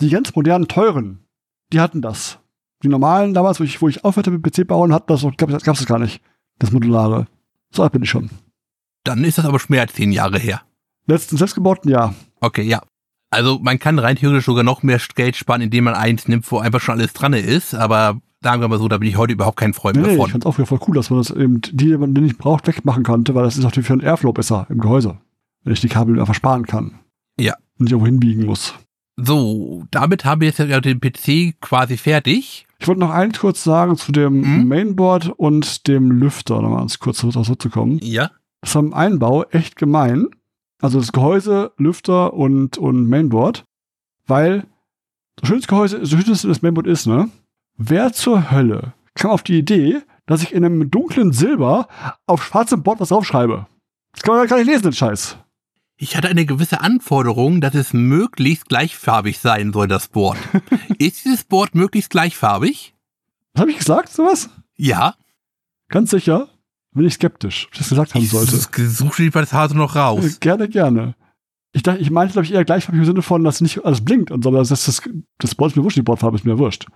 [0.00, 1.26] die ganz modernen, teuren,
[1.72, 2.38] die hatten das.
[2.82, 5.62] Die normalen damals, wo ich, wo ich aufhörte mit PC bauen, hatten das, gab es
[5.62, 6.22] das gar nicht.
[6.58, 7.26] Das Modulare.
[7.70, 8.30] So alt bin ich schon.
[9.08, 10.60] Dann ist das aber schon mehr als zehn Jahre her.
[11.06, 12.14] Letzten selbstgebauten, ja.
[12.40, 12.82] Okay, ja.
[13.30, 16.58] Also man kann rein theoretisch sogar noch mehr Geld sparen, indem man eins nimmt, wo
[16.58, 19.58] einfach schon alles dran ist, aber sagen wir mal so, da bin ich heute überhaupt
[19.58, 21.60] kein Freund Nee, mehr nee, ich fand's auch wieder voll cool, dass man das eben,
[21.62, 24.66] die, die man nicht braucht, wegmachen konnte, weil das ist natürlich für den Airflow besser
[24.68, 25.18] im Gehäuse.
[25.64, 26.98] Wenn ich die Kabel einfach sparen kann.
[27.40, 27.54] Ja.
[27.78, 28.74] Und nicht irgendwo hinbiegen muss.
[29.16, 32.66] So, damit habe ich jetzt ja den PC quasi fertig.
[32.78, 34.68] Ich wollte noch eins kurz sagen zu dem Mhm.
[34.68, 37.98] Mainboard und dem Lüfter, nochmal ganz kurz darauf zurückzukommen.
[38.02, 38.30] Ja.
[38.60, 40.28] Das ist am Einbau echt gemein.
[40.80, 43.64] Also das Gehäuse, Lüfter und, und Mainboard.
[44.26, 44.66] Weil
[45.40, 47.30] so schön das Gehäuse, so schön das Mainboard ist, ne?
[47.76, 51.88] Wer zur Hölle kam auf die Idee, dass ich in einem dunklen Silber
[52.26, 53.66] auf schwarzem Board was draufschreibe.
[54.12, 55.36] Das kann man gar nicht lesen, den Scheiß.
[55.96, 60.38] Ich hatte eine gewisse Anforderung, dass es möglichst gleichfarbig sein soll, das Board.
[60.98, 62.94] ist dieses Board möglichst gleichfarbig?
[63.52, 64.48] Was habe ich gesagt, sowas?
[64.76, 65.14] Ja.
[65.88, 66.48] Ganz sicher?
[66.98, 68.56] Bin ich skeptisch, ob ich das gesagt haben sollte.
[68.88, 70.24] Such dir das Hase noch raus.
[70.24, 71.14] Äh, Gerne, gerne.
[71.72, 74.30] Ich dachte, ich meinte, glaube ich, eher gleichfarbig im Sinne von, dass nicht alles blinkt
[74.30, 75.02] und so, aber das, das,
[75.38, 76.86] das Board ist mir wurscht, die Bordfarbe ist mir wurscht.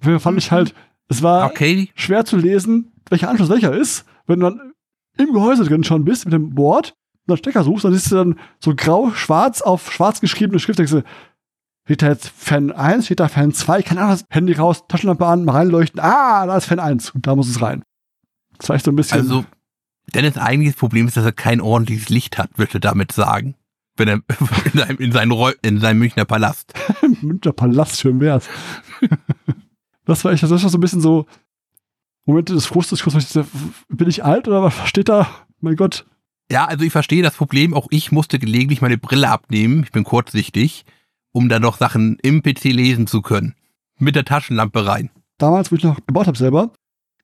[0.00, 0.74] Fall fand ich halt,
[1.08, 1.88] es war Okay.
[1.94, 4.04] schwer zu lesen, welcher Anschluss welcher ist.
[4.26, 4.72] Wenn du dann
[5.18, 8.16] im Gehäuse drin schon bist mit dem Board und dann Stecker suchst, dann siehst du
[8.16, 11.02] dann so grau-schwarz auf schwarz geschriebene Schrift, denkst du,
[11.84, 15.44] steht da jetzt Fan 1, steht da Fan 2, keine Ahnung, Handy raus, Taschenlampe an,
[15.44, 17.82] mal reinleuchten, ah, da ist Fan 1 und da muss es rein.
[18.68, 19.44] Echt so ein bisschen, Also,
[20.14, 23.54] Dennis eigentliches Problem ist, dass er kein ordentliches Licht hat, würde damit sagen.
[23.96, 24.14] Wenn er
[24.72, 26.74] in seinem, in seinem, Räu- in seinem Münchner Palast.
[27.22, 28.48] Münchner Palast, schön wär's.
[30.04, 31.26] das war echt, das war so ein bisschen so
[32.24, 33.38] Momente des Frustes, kurz,
[33.88, 35.28] bin ich alt oder was steht da?
[35.60, 36.04] Mein Gott.
[36.50, 37.72] Ja, also ich verstehe das Problem.
[37.74, 39.82] Auch ich musste gelegentlich meine Brille abnehmen.
[39.84, 40.84] Ich bin kurzsichtig,
[41.32, 43.54] um dann noch Sachen im PC lesen zu können.
[43.98, 45.10] Mit der Taschenlampe rein.
[45.38, 46.72] Damals, wo ich noch gebaut habe selber,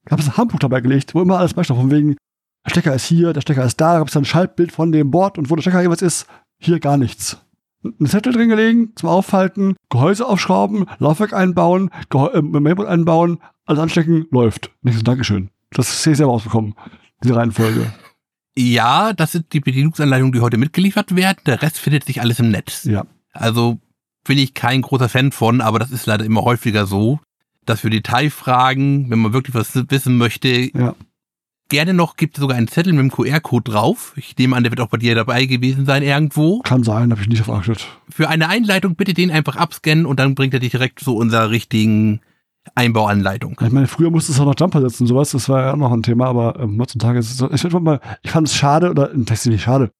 [0.06, 2.16] gab es ein Handbuch dabei gelegt, wo immer alles beisteht, von wegen,
[2.64, 4.92] der Stecker ist hier, der Stecker ist da, da gab es dann ein Schaltbild von
[4.92, 6.26] dem Board und wo der Stecker jeweils ist,
[6.58, 7.38] hier gar nichts.
[7.84, 13.82] Ein Zettel drin gelegen, zum Aufhalten, Gehäuse aufschrauben, Laufwerk einbauen, Gehäu äh, Mainboard einbauen, alles
[13.82, 14.70] anstecken, läuft.
[14.82, 15.50] Nächstes Dankeschön.
[15.70, 16.74] Das sehe ich selber ausbekommen,
[17.24, 17.92] diese Reihenfolge.
[18.54, 21.38] Ja, das sind die Bedienungsanleitungen, die heute mitgeliefert werden.
[21.46, 22.84] Der Rest findet sich alles im Netz.
[22.84, 23.06] Ja.
[23.32, 23.78] Also
[24.24, 27.18] bin ich kein großer Fan von, aber das ist leider immer häufiger so,
[27.64, 30.94] dass für Detailfragen, wenn man wirklich was wissen möchte, Ja.
[31.68, 34.12] gerne noch gibt es sogar einen Zettel mit dem QR-Code drauf.
[34.16, 36.61] Ich nehme an, der wird auch bei dir dabei gewesen sein irgendwo.
[36.61, 37.87] Kann sein, habe ich nicht auf geachtet.
[38.11, 41.51] Für eine Einleitung bitte den einfach abscannen und dann bringt er dich direkt zu unserer
[41.51, 42.20] richtigen
[42.75, 43.57] Einbauanleitung.
[43.64, 45.77] Ich meine, früher musste es auch noch Jumper setzen und sowas, das war ja auch
[45.77, 47.51] noch ein Thema, aber ähm, heutzutage ist es so.
[47.51, 49.90] Ich, mal, ich fand es schade, oder das ist nicht schade.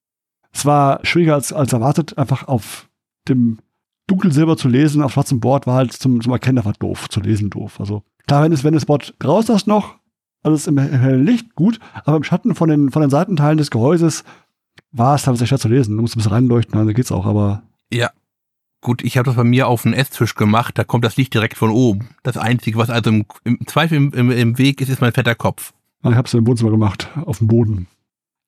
[0.53, 2.89] Es war schwieriger als, als erwartet, einfach auf
[3.29, 3.59] dem
[4.07, 7.51] Dunkelsilber zu lesen, auf schwarzem Board war halt zum, zum Erkennen einfach doof, zu lesen
[7.51, 7.79] doof.
[7.81, 9.97] Also klar, wenn es, wenn das Board raus hast noch,
[10.43, 14.25] alles im hellen Licht, gut, aber im Schatten von den, von den Seitenteilen des Gehäuses
[14.91, 15.97] war es teilweise schwer zu lesen.
[15.97, 17.63] Du musst ein bisschen reinleuchten, also geht's auch, aber
[17.93, 18.11] Ja.
[18.81, 21.57] Gut, ich habe das bei mir auf den Esstisch gemacht, da kommt das Licht direkt
[21.57, 22.09] von oben.
[22.25, 25.37] Das Einzige, was also im, im Zweifel im, im, im Weg ist, ist mein fetter
[25.37, 25.73] Kopf.
[26.03, 27.87] ich habe es im Wohnzimmer gemacht, auf dem Boden.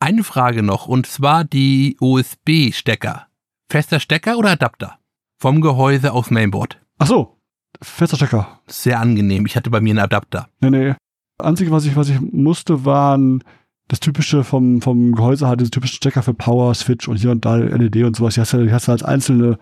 [0.00, 3.28] Eine Frage noch, und zwar die USB-Stecker.
[3.70, 4.98] Fester Stecker oder Adapter?
[5.38, 6.80] Vom Gehäuse aufs Mainboard.
[6.98, 7.36] Ach so,
[7.82, 8.60] fester Stecker.
[8.66, 9.46] Sehr angenehm.
[9.46, 10.48] Ich hatte bei mir einen Adapter.
[10.60, 10.94] Nee, nee.
[11.38, 13.42] Einzige, was ich, was ich musste, waren
[13.88, 17.44] das typische vom, vom Gehäuse halt, diese typischen Stecker für Power, Switch und hier und
[17.44, 18.34] da LED und sowas.
[18.34, 19.58] Die hast du, die hast du als einzelne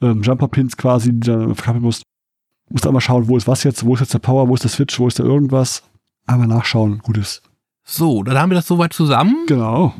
[0.00, 2.02] ähm, Jumper-Pins quasi, die du dann verkabeln musst.
[2.68, 4.64] Du musst einmal schauen, wo ist was jetzt, wo ist jetzt der Power, wo ist
[4.64, 5.82] der Switch, wo ist da irgendwas.
[6.26, 7.42] Einmal nachschauen, gut ist.
[7.84, 9.44] So, dann haben wir das soweit zusammen.
[9.46, 9.94] Genau.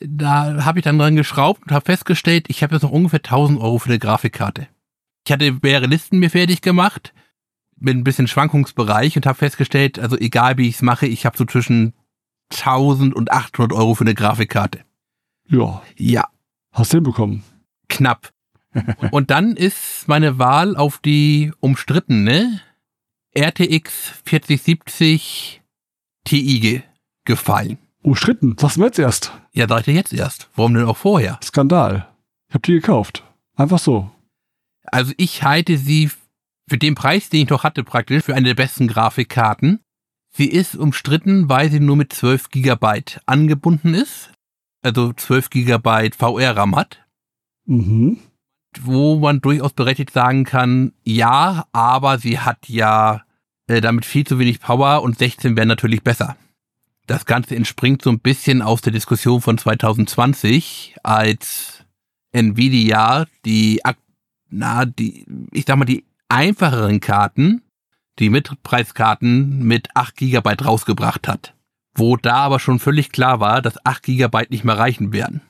[0.00, 3.60] Da habe ich dann dran geschraubt und habe festgestellt, ich habe jetzt noch ungefähr 1000
[3.60, 4.68] Euro für eine Grafikkarte.
[5.26, 7.12] Ich hatte mehrere Listen mir fertig gemacht,
[7.76, 11.36] mit ein bisschen Schwankungsbereich und habe festgestellt, also egal wie ich es mache, ich habe
[11.36, 11.94] so zwischen
[12.52, 14.84] 1000 und 800 Euro für eine Grafikkarte.
[15.48, 16.28] Ja, Ja,
[16.72, 17.42] hast du hinbekommen.
[17.88, 18.30] knapp.
[19.10, 22.60] und dann ist meine Wahl auf die umstrittene
[23.36, 25.62] RTX 4070
[26.24, 26.82] Ti ge
[27.24, 27.78] gefallen.
[28.14, 29.32] Schritten, sagst du mir jetzt erst.
[29.52, 30.48] Ja, sag ich dir jetzt erst.
[30.54, 31.38] Warum denn auch vorher?
[31.42, 32.08] Skandal.
[32.48, 33.24] Ich hab die gekauft.
[33.56, 34.10] Einfach so.
[34.84, 36.10] Also ich halte sie
[36.68, 39.80] für den Preis, den ich noch hatte praktisch, für eine der besten Grafikkarten.
[40.30, 44.30] Sie ist umstritten, weil sie nur mit 12 Gigabyte angebunden ist.
[44.82, 47.04] Also 12 Gigabyte VR-RAM hat.
[47.66, 48.18] Mhm.
[48.80, 53.22] Wo man durchaus berechtigt sagen kann, ja, aber sie hat ja
[53.66, 56.36] äh, damit viel zu wenig Power und 16 wäre natürlich besser.
[57.08, 61.86] Das Ganze entspringt so ein bisschen aus der Diskussion von 2020, als
[62.32, 63.80] Nvidia die,
[64.50, 67.62] na, die, ich sag mal, die einfacheren Karten,
[68.18, 71.54] die Mitpreiskarten mit 8 GB rausgebracht hat.
[71.94, 75.40] Wo da aber schon völlig klar war, dass 8 GB nicht mehr reichen werden.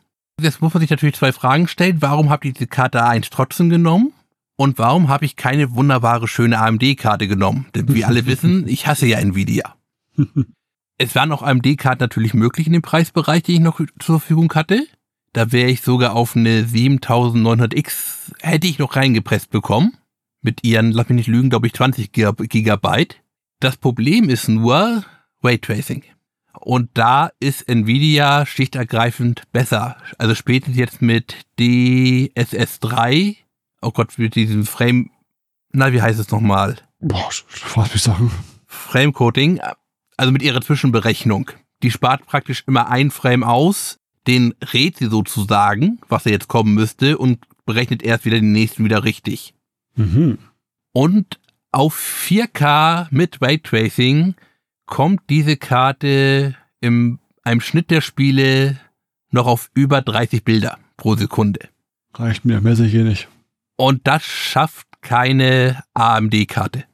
[0.41, 2.01] Jetzt muss man sich natürlich zwei Fragen stellen.
[2.01, 4.13] Warum habe ich diese Karte A1 trotzdem genommen?
[4.57, 7.67] Und warum habe ich keine wunderbare, schöne AMD-Karte genommen?
[7.75, 9.75] Denn wie alle wissen, ich hasse ja Nvidia.
[10.99, 14.85] Es waren auch AMD-Karten natürlich möglich in dem Preisbereich, den ich noch zur Verfügung hatte.
[15.33, 19.97] Da wäre ich sogar auf eine 7900X, hätte ich noch reingepresst bekommen.
[20.43, 23.17] Mit ihren, lass mich nicht lügen, glaube ich 20 Gigab- Gigabyte.
[23.61, 25.05] Das Problem ist nur
[25.43, 26.03] Raytracing.
[26.61, 29.97] Und da ist Nvidia schlichtergreifend besser.
[30.17, 33.37] Also spätestens jetzt mit DSS3,
[33.83, 35.11] oh Gott, mit diesem Frame,
[35.71, 36.77] na, wie heißt es nochmal?
[37.01, 38.33] Boah, du fragst mich Sachen.
[38.67, 39.61] Frame-Coating.
[40.19, 41.51] Also mit ihrer Zwischenberechnung.
[41.83, 46.75] Die spart praktisch immer ein Frame aus, den rät sie sozusagen, was er jetzt kommen
[46.75, 49.55] müsste, und berechnet erst wieder den nächsten wieder richtig.
[49.95, 50.39] Mhm.
[50.93, 51.39] Und
[51.71, 54.35] auf 4K mit Raytracing
[54.87, 58.79] kommt diese Karte im einem Schnitt der Spiele
[59.31, 61.69] noch auf über 30 Bilder pro Sekunde.
[62.15, 63.29] Reicht mir, mehr sehe ich hier nicht.
[63.77, 66.85] Und das schafft keine AMD-Karte.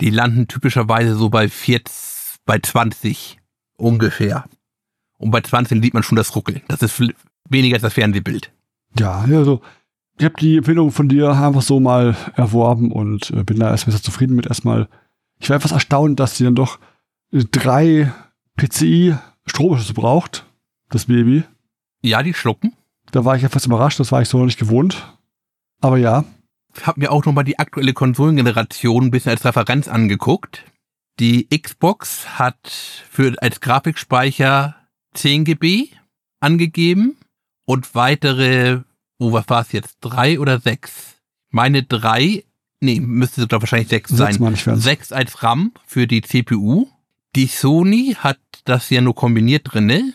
[0.00, 2.11] Die landen typischerweise so bei 40,
[2.44, 3.38] bei 20
[3.76, 4.44] ungefähr.
[5.18, 6.62] Und bei 20 sieht man schon das Ruckeln.
[6.68, 7.00] Das ist
[7.48, 8.52] weniger als das Fernsehbild.
[8.98, 9.60] Ja, also
[10.18, 13.92] ich habe die Empfehlung von dir einfach so mal erworben und äh, bin da erstmal
[13.92, 14.46] sehr zufrieden mit.
[14.46, 14.88] Erstmal,
[15.38, 16.78] ich war etwas erstaunt, dass sie dann doch
[17.32, 18.12] drei
[18.56, 19.16] PCI
[19.46, 20.46] Stromanschlüsse braucht,
[20.90, 21.44] das Baby.
[22.02, 22.76] Ja, die schlucken.
[23.10, 25.16] Da war ich etwas überrascht, das war ich so noch nicht gewohnt.
[25.80, 26.24] Aber ja.
[26.74, 30.64] Ich habe mir auch nochmal die aktuelle Konsolengeneration ein bisschen als Referenz angeguckt.
[31.20, 32.68] Die Xbox hat
[33.10, 34.76] für als Grafikspeicher
[35.14, 35.88] 10 GB
[36.40, 37.18] angegeben
[37.64, 38.80] und weitere,
[39.18, 41.16] oh, was war es jetzt, drei oder sechs?
[41.50, 42.44] Meine drei,
[42.80, 44.80] nee, müsste sogar wahrscheinlich sechs, Sechs sein.
[44.80, 46.88] Sechs als RAM für die CPU.
[47.36, 50.14] Die Sony hat das ja nur kombiniert drinne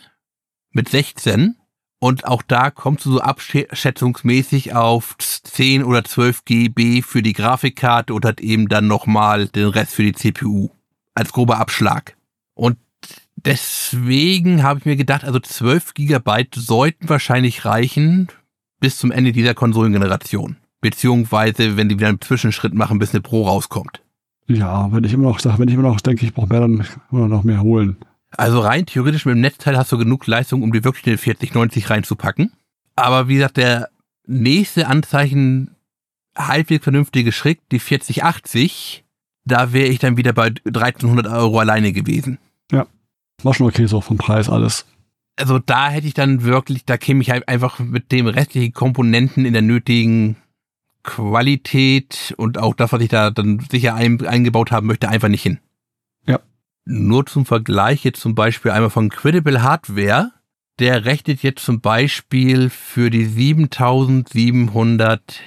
[0.71, 1.55] mit 16
[1.99, 8.13] und auch da kommst du so abschätzungsmäßig auf 10 oder 12 GB für die Grafikkarte
[8.13, 10.69] und hat eben dann nochmal den Rest für die CPU
[11.17, 12.15] als grober Abschlag.
[12.53, 12.77] Und
[13.35, 18.27] deswegen habe ich mir gedacht, also 12 Gigabyte sollten wahrscheinlich reichen
[18.79, 20.57] bis zum Ende dieser Konsolengeneration.
[20.79, 24.01] Beziehungsweise, wenn die wieder einen Zwischenschritt machen, bis eine Pro rauskommt.
[24.47, 26.77] Ja, wenn ich immer noch sage, wenn ich immer noch denke, ich brauche mehr, dann
[26.77, 27.97] kann man noch mehr holen.
[28.31, 31.89] Also rein theoretisch mit dem Netzteil hast du genug Leistung, um dir wirklich eine 4090
[31.89, 32.53] reinzupacken.
[32.95, 33.89] Aber wie gesagt, der
[34.25, 35.75] nächste Anzeichen
[36.37, 39.03] halbwegs vernünftige Schritt, die 4080,
[39.47, 42.39] da wäre ich dann wieder bei 1300 Euro alleine gewesen.
[43.43, 44.87] War schon okay so vom Preis alles.
[45.35, 49.45] Also da hätte ich dann wirklich, da käme ich halt einfach mit dem restlichen Komponenten
[49.45, 50.37] in der nötigen
[51.03, 55.43] Qualität und auch das, was ich da dann sicher ein, eingebaut haben möchte, einfach nicht
[55.43, 55.59] hin.
[56.25, 56.39] Ja.
[56.85, 60.31] Nur zum Vergleich jetzt zum Beispiel einmal von Credible Hardware.
[60.79, 65.41] Der rechnet jetzt zum Beispiel für die 7700,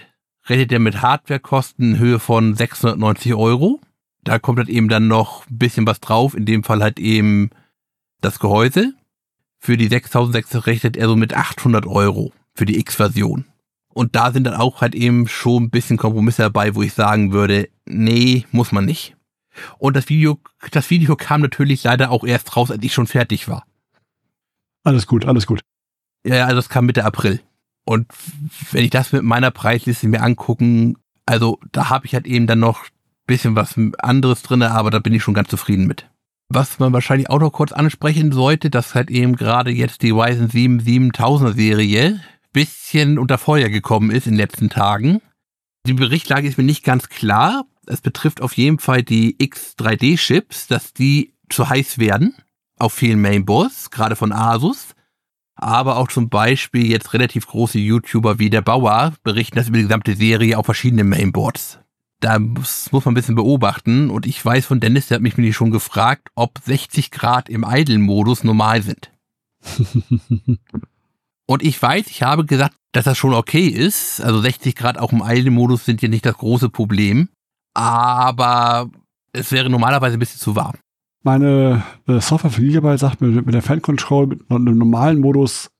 [0.48, 3.80] rechnet er mit Hardwarekosten in Höhe von 690 Euro.
[4.22, 7.50] Da kommt halt eben dann noch ein bisschen was drauf, in dem Fall halt eben
[8.20, 8.94] das Gehäuse.
[9.58, 13.44] Für die 6600 rechnet er so mit 800 Euro für die X-Version.
[13.92, 17.32] Und da sind dann auch halt eben schon ein bisschen Kompromisse dabei, wo ich sagen
[17.32, 19.16] würde, nee, muss man nicht.
[19.78, 20.38] Und das Video,
[20.70, 23.66] das Video kam natürlich leider auch erst raus, als ich schon fertig war.
[24.84, 25.60] Alles gut, alles gut.
[26.24, 27.40] Ja, also das kam Mitte April.
[27.84, 28.06] Und
[28.70, 30.96] wenn ich das mit meiner Preisliste mir angucken,
[31.26, 32.84] also da habe ich halt eben dann noch
[33.30, 36.10] bisschen was anderes drinne, aber da bin ich schon ganz zufrieden mit.
[36.48, 40.50] Was man wahrscheinlich auch noch kurz ansprechen sollte, dass halt eben gerade jetzt die Ryzen
[40.50, 42.20] 7 7000er Serie
[42.52, 45.22] bisschen unter Feuer gekommen ist in den letzten Tagen.
[45.86, 47.66] Die Berichtlage ist mir nicht ganz klar.
[47.86, 52.34] Es betrifft auf jeden Fall die X3D-Chips, dass die zu heiß werden
[52.80, 54.94] auf vielen Mainboards, gerade von Asus.
[55.54, 59.84] Aber auch zum Beispiel jetzt relativ große YouTuber wie der Bauer berichten das über die
[59.84, 61.78] gesamte Serie auf verschiedenen Mainboards.
[62.20, 64.10] Da muss, muss man ein bisschen beobachten.
[64.10, 67.64] Und ich weiß von Dennis, der hat mich nämlich schon gefragt, ob 60 Grad im
[67.68, 69.10] Idle-Modus normal sind.
[71.46, 74.20] Und ich weiß, ich habe gesagt, dass das schon okay ist.
[74.20, 77.28] Also 60 Grad auch im Idle-Modus sind ja nicht das große Problem.
[77.74, 78.90] Aber
[79.32, 80.76] es wäre normalerweise ein bisschen zu warm.
[81.22, 85.70] Meine äh, Software für Gigabyte sagt mir, mit der Fan Control, mit einem normalen Modus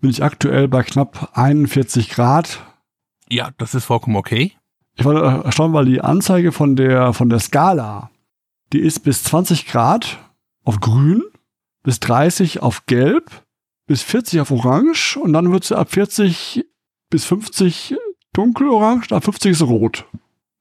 [0.00, 2.64] bin ich aktuell bei knapp 41 Grad.
[3.28, 4.52] Ja, das ist vollkommen okay.
[4.96, 8.10] Ich war äh, erstaunt, weil die Anzeige von der, von der Skala,
[8.72, 10.18] die ist bis 20 Grad
[10.64, 11.22] auf grün,
[11.82, 13.30] bis 30 auf gelb,
[13.86, 16.64] bis 40 auf orange und dann wird sie ab 40
[17.10, 17.94] bis 50
[18.32, 20.06] dunkelorange, ab 50 ist sie rot.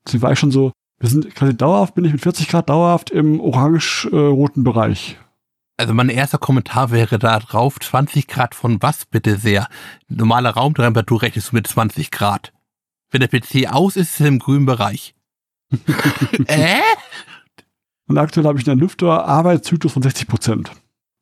[0.06, 3.10] Deswegen war ich schon so, wir sind quasi dauerhaft, bin ich mit 40 Grad dauerhaft
[3.10, 5.18] im orange-roten Bereich.
[5.78, 9.68] Also mein erster Kommentar wäre da drauf, 20 Grad von was bitte sehr?
[10.08, 12.54] Normale Raumtemperatur rechnest du mit 20 Grad.
[13.12, 15.16] Wenn der PC aus ist, ist er im grünen Bereich.
[16.48, 16.80] äh?
[18.08, 20.72] Und aktuell habe ich einen Lüfter Arbeitszyklus von 60 Prozent.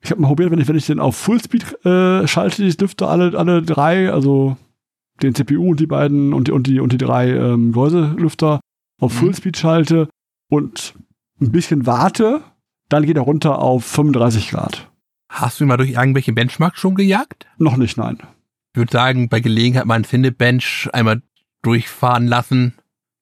[0.01, 3.09] Ich habe mal probiert, wenn ich, wenn ich den auf Fullspeed äh, schalte, die Lüfter
[3.09, 4.57] alle, alle drei, also
[5.21, 8.59] den CPU und die beiden und die, und die, und die drei ähm, Gehäuselüfter
[8.99, 9.17] auf Mhm.
[9.17, 10.09] Fullspeed schalte
[10.49, 10.93] und
[11.41, 12.41] ein bisschen warte,
[12.89, 14.89] dann geht er runter auf 35 Grad.
[15.29, 17.47] Hast du ihn mal durch irgendwelche Benchmarks schon gejagt?
[17.57, 18.17] Noch nicht, nein.
[18.73, 21.21] Ich würde sagen, bei Gelegenheit mal ein Cinebench einmal
[21.63, 22.75] durchfahren lassen,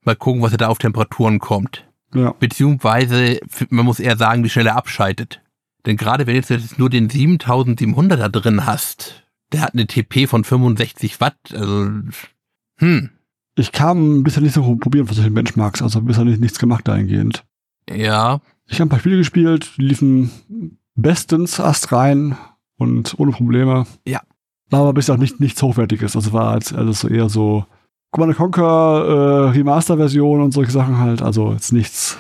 [0.04, 1.88] mal gucken, was er da auf Temperaturen kommt.
[2.14, 2.34] Ja.
[2.40, 3.40] Beziehungsweise,
[3.70, 5.42] man muss eher sagen, wie schnell er abschaltet.
[5.86, 10.44] Denn gerade wenn du jetzt nur den 7700er drin hast, der hat eine TP von
[10.44, 11.90] 65 Watt, also,
[12.78, 13.10] hm.
[13.56, 17.44] Ich kam bisher nicht so probieren von solchen Benchmarks, also bisher nicht, nichts gemacht dahingehend.
[17.90, 18.40] Ja.
[18.68, 20.32] Ich habe ein paar Spiele gespielt, die liefen
[20.96, 22.38] bestens Ast rein
[22.78, 23.86] und ohne Probleme.
[24.08, 24.22] Ja.
[24.70, 26.16] War aber bisher auch nicht, nichts Hochwertiges.
[26.16, 27.66] Also war als alles so eher so
[28.12, 31.22] Command Conquer äh, Remaster-Version und solche Sachen halt.
[31.22, 32.18] Also jetzt nichts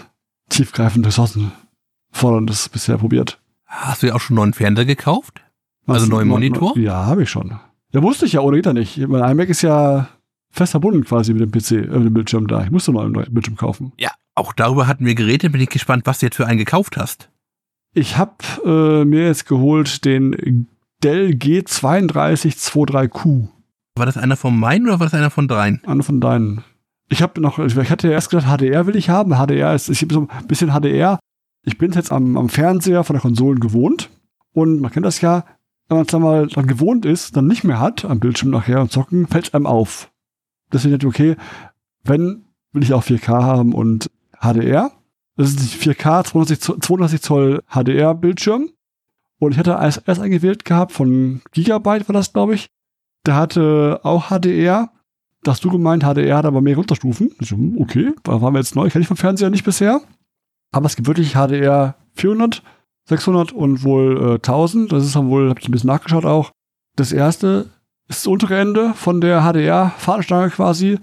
[0.50, 3.40] tiefgreifend ressourcenforderndes bisher probiert.
[3.66, 5.42] Hast du ja auch schon einen neuen Fernseher gekauft?
[5.88, 6.78] Also neuen Monitor?
[6.78, 7.60] Ja, habe ich schon.
[7.94, 8.98] Ja, wusste ich ja, ohne geht er nicht.
[9.08, 10.10] Mein iMac ist ja
[10.50, 12.64] fest verbunden quasi mit dem PC, äh, mit dem Bildschirm da.
[12.64, 13.92] Ich musste einen neuen Bildschirm kaufen.
[13.98, 15.52] Ja, auch darüber hatten wir geredet.
[15.52, 17.30] Bin ich gespannt, was du jetzt für einen gekauft hast.
[17.94, 18.36] Ich habe
[18.66, 20.68] äh, mir jetzt geholt den
[21.04, 23.50] Dell G3223Q.
[23.96, 25.82] War das einer von meinen oder war das einer von dreien?
[25.86, 26.64] Einer von deinen.
[27.10, 29.34] Ich habe noch, ich hatte ja erst gedacht, HDR will ich haben.
[29.34, 31.20] HDR ist, ich habe so ein bisschen HDR.
[31.64, 34.10] Ich bin jetzt am, am Fernseher von der Konsolen gewohnt.
[34.54, 35.46] Und man kennt das ja,
[35.88, 38.80] wenn man es dann mal dann gewohnt ist, dann nicht mehr hat am Bildschirm nachher
[38.82, 40.10] und zocken, fällt einem auf.
[40.72, 41.36] Deswegen dachte ich, okay,
[42.04, 44.92] wenn, will ich auch 4K haben und HDR.
[45.36, 48.70] Das ist nicht 4K, 32, 32 Zoll HDR-Bildschirm.
[49.40, 52.70] Und ich hatte erst eingewählt gehabt von Gigabyte, war das, glaube ich.
[53.26, 54.92] Der hatte auch HDR.
[55.44, 57.32] Da hast du gemeint, HDR hat aber mehr Unterstufen.
[57.40, 60.02] Hm, okay, da waren wir jetzt neu, kenne ich vom Fernseher nicht bisher.
[60.72, 62.64] Aber es gibt wirklich HDR 400,
[63.06, 64.92] 600 und wohl äh, 1000.
[64.92, 66.52] Das ist dann wohl, habe ich ein bisschen nachgeschaut auch.
[66.96, 67.70] Das erste
[68.08, 71.00] ist das untere Ende von der HDR-Fahnenstange quasi.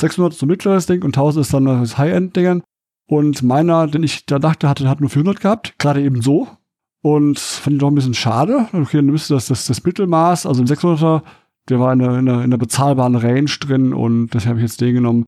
[0.00, 2.62] 600 ist so mittleres Ding und 1000 ist dann das High-End-Ding.
[3.08, 5.74] Und meiner, den ich da dachte, hatte, hat nur 400 gehabt.
[5.78, 6.48] Gerade eben so.
[7.02, 8.68] Und fand ich doch ein bisschen schade.
[8.72, 11.22] Okay, dann müsste das, das, das Mittelmaß, also ein 600er,
[11.68, 14.70] der war in einer, in, einer, in einer bezahlbaren Range drin und deshalb habe ich
[14.70, 15.24] jetzt den genommen.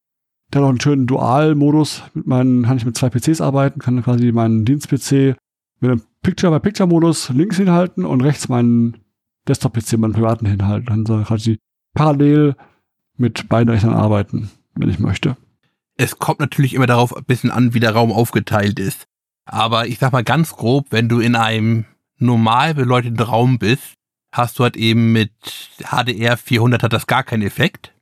[0.53, 2.03] Der hat auch einen schönen Dual-Modus.
[2.14, 5.36] Mit meinen, kann ich mit zwei PCs arbeiten, kann quasi meinen Dienst-PC
[5.80, 8.99] mit einem Picture-by-Picture-Modus links hinhalten und rechts meinen
[9.49, 10.86] Desktop-PC, meinen privaten hinhalten.
[10.86, 11.59] Dann soll quasi
[11.95, 12.57] parallel
[13.16, 15.36] mit beiden Rechnern arbeiten, wenn ich möchte.
[15.97, 19.05] Es kommt natürlich immer darauf ein bisschen an, wie der Raum aufgeteilt ist.
[19.45, 21.84] Aber ich sag mal ganz grob, wenn du in einem
[22.18, 23.95] normal beleuchteten Raum bist,
[24.33, 25.33] hast du halt eben mit
[25.78, 27.93] HDR 400 hat das gar keinen Effekt.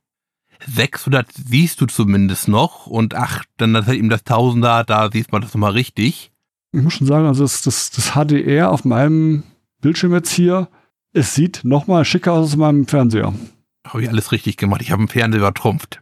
[0.67, 5.41] 600 siehst du zumindest noch und ach, dann hat eben das 1000er, da siehst man
[5.41, 6.31] das nochmal richtig.
[6.71, 9.43] Ich muss schon sagen, also das, das, das HDR auf meinem
[9.81, 10.67] Bildschirm jetzt hier,
[11.13, 13.33] es sieht nochmal schicker aus als in meinem Fernseher.
[13.87, 14.81] Habe ich alles richtig gemacht.
[14.81, 16.01] Ich habe einen Fernseher übertrumpft.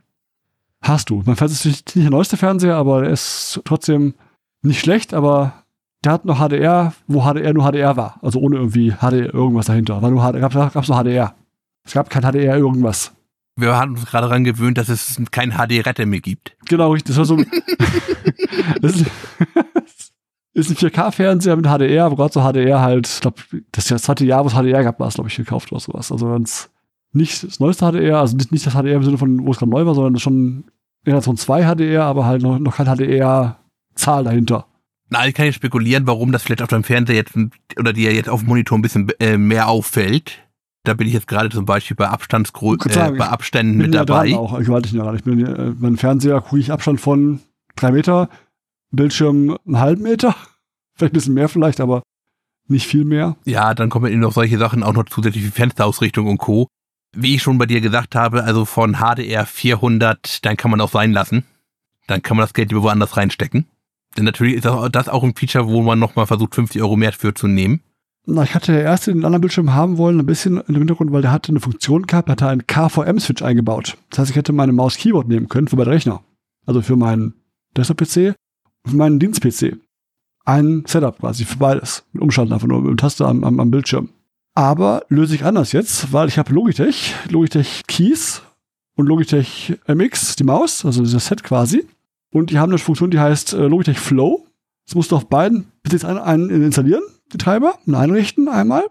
[0.81, 1.23] Hast du.
[1.25, 4.15] Mein Fernseher ist nicht der neueste Fernseher, aber der ist trotzdem
[4.61, 5.63] nicht schlecht, aber
[6.07, 8.17] der hat noch HDR, wo HDR nur HDR war.
[8.21, 10.01] Also ohne irgendwie HDR irgendwas dahinter.
[10.01, 11.35] War nur HDR, gab es nur HDR.
[11.83, 13.11] Es gab kein HDR irgendwas.
[13.57, 16.55] Wir haben uns gerade daran gewöhnt, dass es kein HD-Retter mehr gibt.
[16.69, 17.13] Genau, richtig.
[17.13, 17.43] Das war so.
[18.81, 20.13] das ist,
[20.53, 23.41] ist ein 4K-Fernseher mit HDR, aber gerade so HDR halt, ich glaube,
[23.73, 26.09] das, das zweite Jahr, wo es HDR gab, war es, glaube ich, gekauft oder sowas.
[26.09, 26.69] Also ganz
[27.11, 29.71] nicht das neueste HDR, also nicht, nicht das HDR im Sinne von, wo es gerade
[29.71, 30.71] neu war, sondern schon
[31.03, 34.67] Generation 2 HDR, aber halt noch, noch kein HDR-Zahl dahinter.
[35.09, 37.33] Na, ich kann jetzt spekulieren, warum das vielleicht auf deinem Fernseher jetzt
[37.79, 40.43] oder dir jetzt auf dem Monitor ein bisschen äh, mehr auffällt.
[40.83, 44.27] Da bin ich jetzt gerade zum Beispiel bei Abstandsgrößen, äh, bei Abständen mit dabei.
[44.27, 47.41] Ja auch, ich warte nicht Ich bin, äh, mein Fernseher gucke ich Abstand von
[47.75, 48.29] drei Meter,
[48.91, 50.35] Bildschirm einen halben Meter,
[50.95, 52.03] vielleicht ein bisschen mehr vielleicht, aber
[52.67, 53.37] nicht viel mehr.
[53.45, 56.67] Ja, dann kommen eben noch solche Sachen auch noch zusätzlich wie Fensterausrichtung und Co.
[57.15, 60.91] Wie ich schon bei dir gesagt habe, also von HDR 400, dann kann man auch
[60.91, 61.45] sein lassen.
[62.07, 63.65] Dann kann man das Geld lieber woanders reinstecken.
[64.15, 67.33] Denn natürlich ist das auch ein Feature, wo man nochmal versucht, 50 Euro mehr für
[67.33, 67.81] zu nehmen.
[68.29, 71.31] Na, ich hatte erst den anderen Bildschirm haben wollen, ein bisschen im Hintergrund, weil der
[71.31, 73.97] hatte eine Funktion gehabt, hatte einen KVM-Switch eingebaut.
[74.09, 76.21] Das heißt, ich hätte meine Maus-Keyboard nehmen können für meinen Rechner.
[76.65, 77.35] Also für meinen
[77.77, 78.35] Desktop-PC
[78.83, 79.77] und für meinen Dienst-PC.
[80.43, 82.03] Ein Setup quasi für beides.
[82.11, 84.09] Mit Umschalten einfach nur mit dem Taste am, am, am Bildschirm.
[84.53, 88.41] Aber löse ich anders jetzt, weil ich habe Logitech, Logitech Keys
[88.95, 91.87] und Logitech MX, die Maus, also dieses Set quasi.
[92.31, 94.45] Und die haben eine Funktion, die heißt äh, Logitech Flow.
[94.85, 97.03] Das musst du auf beiden bis einen, einen installieren,
[97.33, 98.85] die Treiber, und einrichten einmal.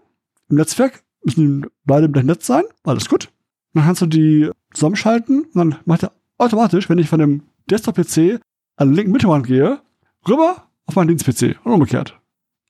[0.49, 3.29] Im Netzwerk müssen die beide im Netz sein, alles gut.
[3.73, 8.39] Dann kannst du die zusammenschalten und dann macht er automatisch, wenn ich von dem Desktop-PC
[8.77, 9.81] an den linken Mittelrand gehe,
[10.27, 12.19] rüber auf meinen Dienst-PC und umgekehrt.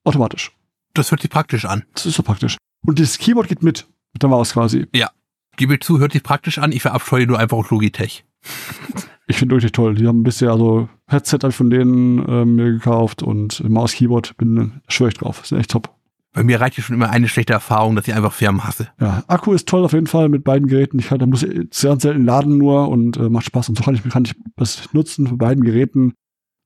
[0.04, 0.52] Automatisch.
[0.94, 1.84] Das hört sich praktisch an.
[1.94, 2.58] Das ist so praktisch.
[2.86, 4.88] Und das Keyboard geht mit, mit der Maus quasi.
[4.94, 5.12] Ja.
[5.58, 6.72] Gebe zu, hört sich praktisch an.
[6.72, 8.26] Ich verabscheue nur einfach Logitech.
[9.30, 9.96] Ich finde wirklich toll.
[9.96, 13.92] Die haben ein bisschen, also Headset habe ich von denen äh, mir gekauft und Maus,
[13.92, 15.44] Keyboard, bin schwör ich drauf.
[15.44, 15.94] Ist echt top.
[16.32, 18.88] Bei mir reicht ja schon immer eine schlechte Erfahrung, dass ich einfach Firmen hasse.
[19.02, 20.98] Ja, Akku ist toll auf jeden Fall mit beiden Geräten.
[21.00, 23.68] Ich kann, da muss ich sehr selten laden nur und äh, macht Spaß.
[23.68, 26.14] Und so kann ich, kann ich das nutzen für beiden Geräten.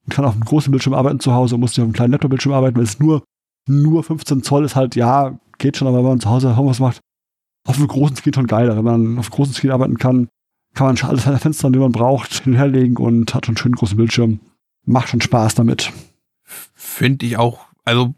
[0.06, 2.54] Ich kann auf einem großen Bildschirm arbeiten zu Hause, muss nicht auf einem kleinen Laptop-Bildschirm
[2.54, 3.24] arbeiten, weil es nur
[3.68, 7.00] nur 15 Zoll ist halt, ja, geht schon, aber wenn man zu Hause Homeoffice macht,
[7.68, 8.76] auf einem großen Screen schon geiler.
[8.76, 10.30] Wenn man auf einem großen Screen arbeiten kann,
[10.74, 13.58] kann man schon alles an den Fenstern, die man braucht, hinherlegen und hat schon einen
[13.58, 14.40] schönen großen Bildschirm.
[14.86, 15.92] Macht schon Spaß damit.
[16.74, 18.14] Finde ich auch, also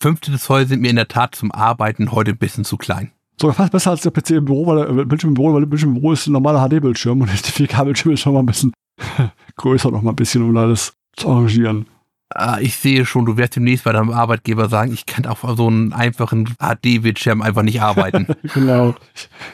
[0.00, 3.10] 15 Zoll sind mir in der Tat zum Arbeiten heute ein bisschen zu klein.
[3.40, 5.62] Sogar fast besser als der PC im Büro, weil der äh, Bildschirm im Büro, weil
[5.62, 8.46] der Bildschirm im Büro ist ein normaler HD-Bildschirm und der 4K-Bildschirm ist schon mal ein
[8.46, 8.72] bisschen
[9.56, 11.86] größer noch mal ein bisschen, um alles zu arrangieren.
[12.30, 15.66] Ah, ich sehe schon, du wirst demnächst bei deinem Arbeitgeber sagen, ich kann auf so
[15.66, 18.26] einem einfachen HD-Bildschirm einfach nicht arbeiten.
[18.54, 18.94] genau.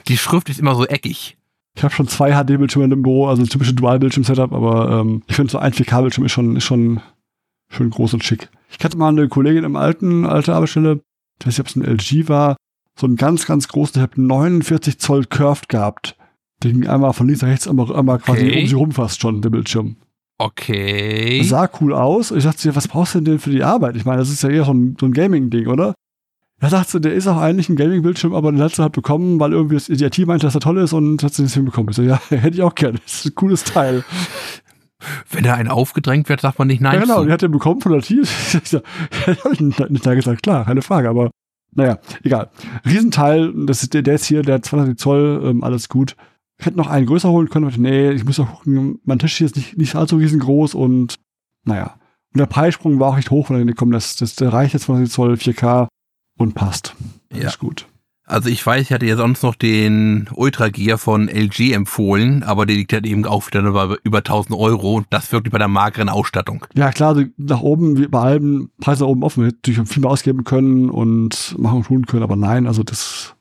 [0.09, 1.37] Die Schrift ist immer so eckig.
[1.81, 5.57] Ich habe schon zwei HD-Bildschirme im Büro, also typische Dual-Bildschirm-Setup, aber ähm, ich finde so
[5.57, 7.01] ein 4K-Bildschirm ist schon, ist schon
[7.72, 8.51] schön groß und schick.
[8.68, 11.01] Ich hatte mal eine Kollegin im alten, alte Arbeitsstelle,
[11.41, 12.57] ich weiß nicht, ob es ein LG war,
[12.99, 16.18] so einen ganz, ganz großen, der hat 49 Zoll Curved gehabt.
[16.62, 18.61] Der ging einmal von links nach rechts, einmal, einmal quasi Okay.
[18.61, 19.97] um sie rum fast schon, der Bildschirm.
[20.37, 21.39] Okay.
[21.39, 22.31] Das sah cool aus.
[22.31, 23.97] Ich dachte, was brauchst du denn für die Arbeit?
[23.97, 25.95] Ich meine, das ist ja eher so ein, so ein Gaming-Ding, oder?
[26.61, 29.41] Da dachte sie, der ist auch eigentlich ein Gaming-Bildschirm, aber den hat sie halt bekommen,
[29.41, 31.91] weil irgendwie das IT meinte, dass er toll ist und hat sie nicht hinbekommen.
[31.91, 32.99] Ich so, ja, hätte ich auch gerne.
[33.03, 34.05] Das ist ein cooles Teil.
[35.31, 37.27] Wenn da ein aufgedrängt wird, sagt man nicht nein ja, genau, zu.
[37.27, 38.11] die hat den bekommen von der IT.
[38.11, 38.79] Ich so,
[39.27, 41.31] ja, hab ich nicht, da gesagt, klar, keine Frage, aber
[41.75, 42.51] naja, egal.
[42.85, 46.17] Riesenteil, das ist der, der ist hier, der hat 20 Zoll, ähm, alles gut.
[46.59, 49.39] Ich hätte noch einen größer holen können, aber nee, ich muss auch gucken, mein Tisch
[49.39, 51.15] hier ist nicht, nicht allzu riesengroß und
[51.65, 51.95] naja.
[52.35, 54.85] Und der Preissprung war auch nicht hoch, weil dann komm, das, das, der reicht jetzt
[54.85, 55.89] 20 Zoll 4K
[56.41, 56.95] und passt.
[57.32, 57.49] Ja.
[57.49, 57.86] Ist gut.
[58.24, 62.64] Also ich weiß, ich hatte ja sonst noch den Ultra Gear von LG empfohlen, aber
[62.64, 65.66] der liegt halt eben auch wieder bei über 1000 Euro und das wirklich bei der
[65.66, 66.64] mageren Ausstattung.
[66.74, 70.11] Ja, klar, nach oben, wie bei allem, Preis nach oben offen, hätte natürlich viel mehr
[70.11, 73.34] ausgeben können und machen und tun können, aber nein, also das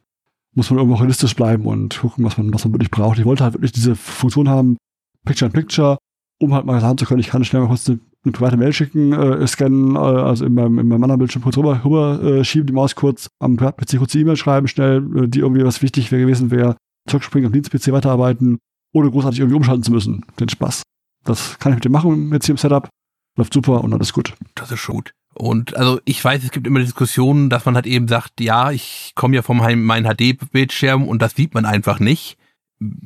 [0.56, 3.20] muss man irgendwo realistisch bleiben und gucken, was man, was man wirklich braucht.
[3.20, 4.78] Ich wollte halt wirklich diese Funktion haben,
[5.24, 6.00] Picture in Picture,
[6.40, 8.74] um halt mal sagen zu können, ich kann schnell mal kurz eine, eine private Mail
[8.74, 12.44] schicken, äh, scannen, äh, also in meinem, in meinem anderen Bildschirm kurz rüber, rüber äh,
[12.44, 15.82] schieben, die Maus kurz am PC kurz die E-Mail schreiben, schnell, äh, die irgendwie was
[15.82, 16.76] wichtig wäre gewesen wäre,
[17.08, 18.60] zurückspringen am Dienst-PC weiterarbeiten,
[18.94, 20.26] ohne großartig irgendwie umschalten zu müssen.
[20.40, 20.84] Den Spaß.
[21.24, 22.90] Das kann ich mit dem machen, jetzt hier im Setup.
[23.38, 24.34] Läuft super und alles gut.
[24.56, 25.12] Das ist schon gut.
[25.34, 29.14] Und also ich weiß, es gibt immer Diskussionen, dass man halt eben sagt, ja, ich
[29.16, 32.38] komme ja vom meinen HD-Bildschirm und das sieht man einfach nicht.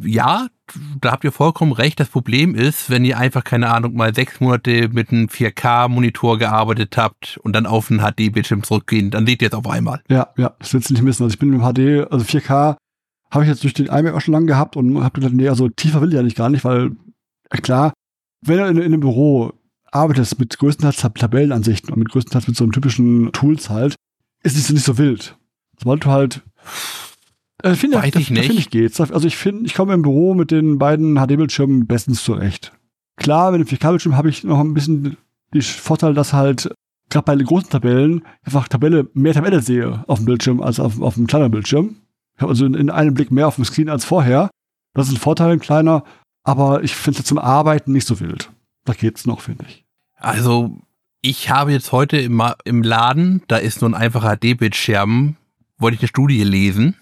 [0.01, 0.47] Ja,
[1.01, 1.99] da habt ihr vollkommen recht.
[1.99, 6.95] Das Problem ist, wenn ihr einfach, keine Ahnung, mal sechs Monate mit einem 4K-Monitor gearbeitet
[6.95, 10.01] habt und dann auf einen HD-Bildschirm zurückgehen, dann seht ihr es auf einmal.
[10.09, 11.23] Ja, ja, das willst du nicht missen.
[11.23, 12.75] Also ich bin im HD, also 4K
[13.31, 15.67] habe ich jetzt durch den iMac auch schon lange gehabt und habe gedacht, nee, also
[15.69, 16.91] tiefer will ich eigentlich gar nicht, weil
[17.49, 17.93] klar,
[18.45, 19.53] wenn du in, in einem Büro
[19.91, 23.95] arbeitest mit größtenteils Tab- Tabellenansichten und mit größtenteils mit so einem typischen Tools halt,
[24.43, 25.35] ist es nicht so wild.
[25.79, 26.43] Sobald du halt
[27.61, 28.45] äh, finde Weiß da- ich nicht.
[28.45, 28.99] finde ich geht's.
[28.99, 32.71] Also ich finde, ich komme im Büro mit den beiden HD-Bildschirmen bestens zurecht.
[33.17, 35.17] Klar, mit dem 4K-Bildschirm habe ich noch ein bisschen
[35.53, 36.73] den Vorteil, dass halt
[37.09, 40.99] gerade bei den großen Tabellen einfach Tabelle, mehr Tabelle sehe auf dem Bildschirm als auf,
[40.99, 41.97] auf dem kleinen Bildschirm.
[42.35, 44.49] Ich habe also in, in einem Blick mehr auf dem Screen als vorher.
[44.95, 46.03] Das ist ein Vorteil, ein kleiner,
[46.43, 48.49] aber ich finde es zum Arbeiten nicht so wild.
[48.85, 49.85] Da geht's noch, finde ich.
[50.17, 50.77] Also,
[51.21, 55.35] ich habe jetzt heute im, im Laden, da ist nur ein einfacher HD-Bildschirm,
[55.77, 56.95] wollte ich eine Studie lesen.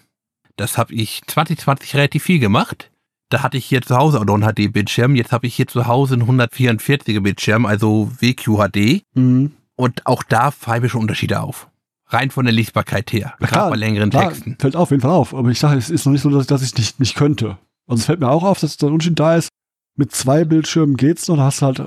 [0.56, 2.90] Das habe ich 2020 relativ viel gemacht.
[3.28, 5.16] Da hatte ich hier zu Hause auch noch einen HD-Bildschirm.
[5.16, 9.02] Jetzt habe ich hier zu Hause einen 144er Bildschirm, also WQHD.
[9.14, 9.52] Mhm.
[9.74, 11.68] Und auch da fallen mir schon Unterschiede auf.
[12.06, 13.34] Rein von der Lesbarkeit her.
[13.40, 14.56] Na bei längeren klar, Texten.
[14.58, 15.34] Fällt auf jeden Fall auf.
[15.34, 17.56] Aber ich sage, es ist noch nicht so, dass, dass ich es nicht, nicht könnte.
[17.86, 19.48] Also es fällt mir auch auf, dass da ein Unterschied da ist.
[19.96, 21.36] Mit zwei Bildschirmen geht's noch.
[21.36, 21.82] Da hast du halt,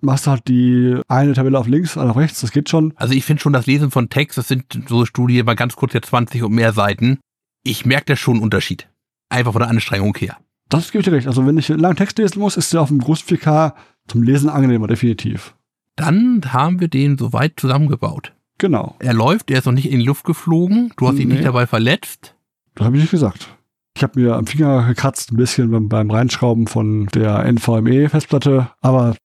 [0.00, 2.40] machst du halt die eine Tabelle auf links, eine auf rechts.
[2.40, 2.92] Das geht schon.
[2.96, 5.92] Also ich finde schon das Lesen von Text, das sind so Studien, mal ganz kurz
[5.92, 7.18] jetzt 20 und mehr Seiten.
[7.64, 8.88] Ich merke da schon einen Unterschied.
[9.28, 10.36] Einfach von der Anstrengung her.
[10.68, 11.26] Das gebe ich dir recht.
[11.26, 13.74] Also wenn ich langen Text lesen muss, ist der auf dem großen 4K
[14.06, 15.54] zum Lesen angenehmer, definitiv.
[15.96, 18.32] Dann haben wir den soweit zusammengebaut.
[18.58, 18.96] Genau.
[18.98, 20.92] Er läuft, er ist noch nicht in die Luft geflogen.
[20.96, 21.34] Du hast ihn Nee.
[21.34, 22.34] nicht dabei verletzt.
[22.74, 23.48] Das habe ich nicht gesagt.
[23.96, 29.16] Ich habe mir am Finger gekratzt ein bisschen beim, beim Reinschrauben von der NVMe-Festplatte, aber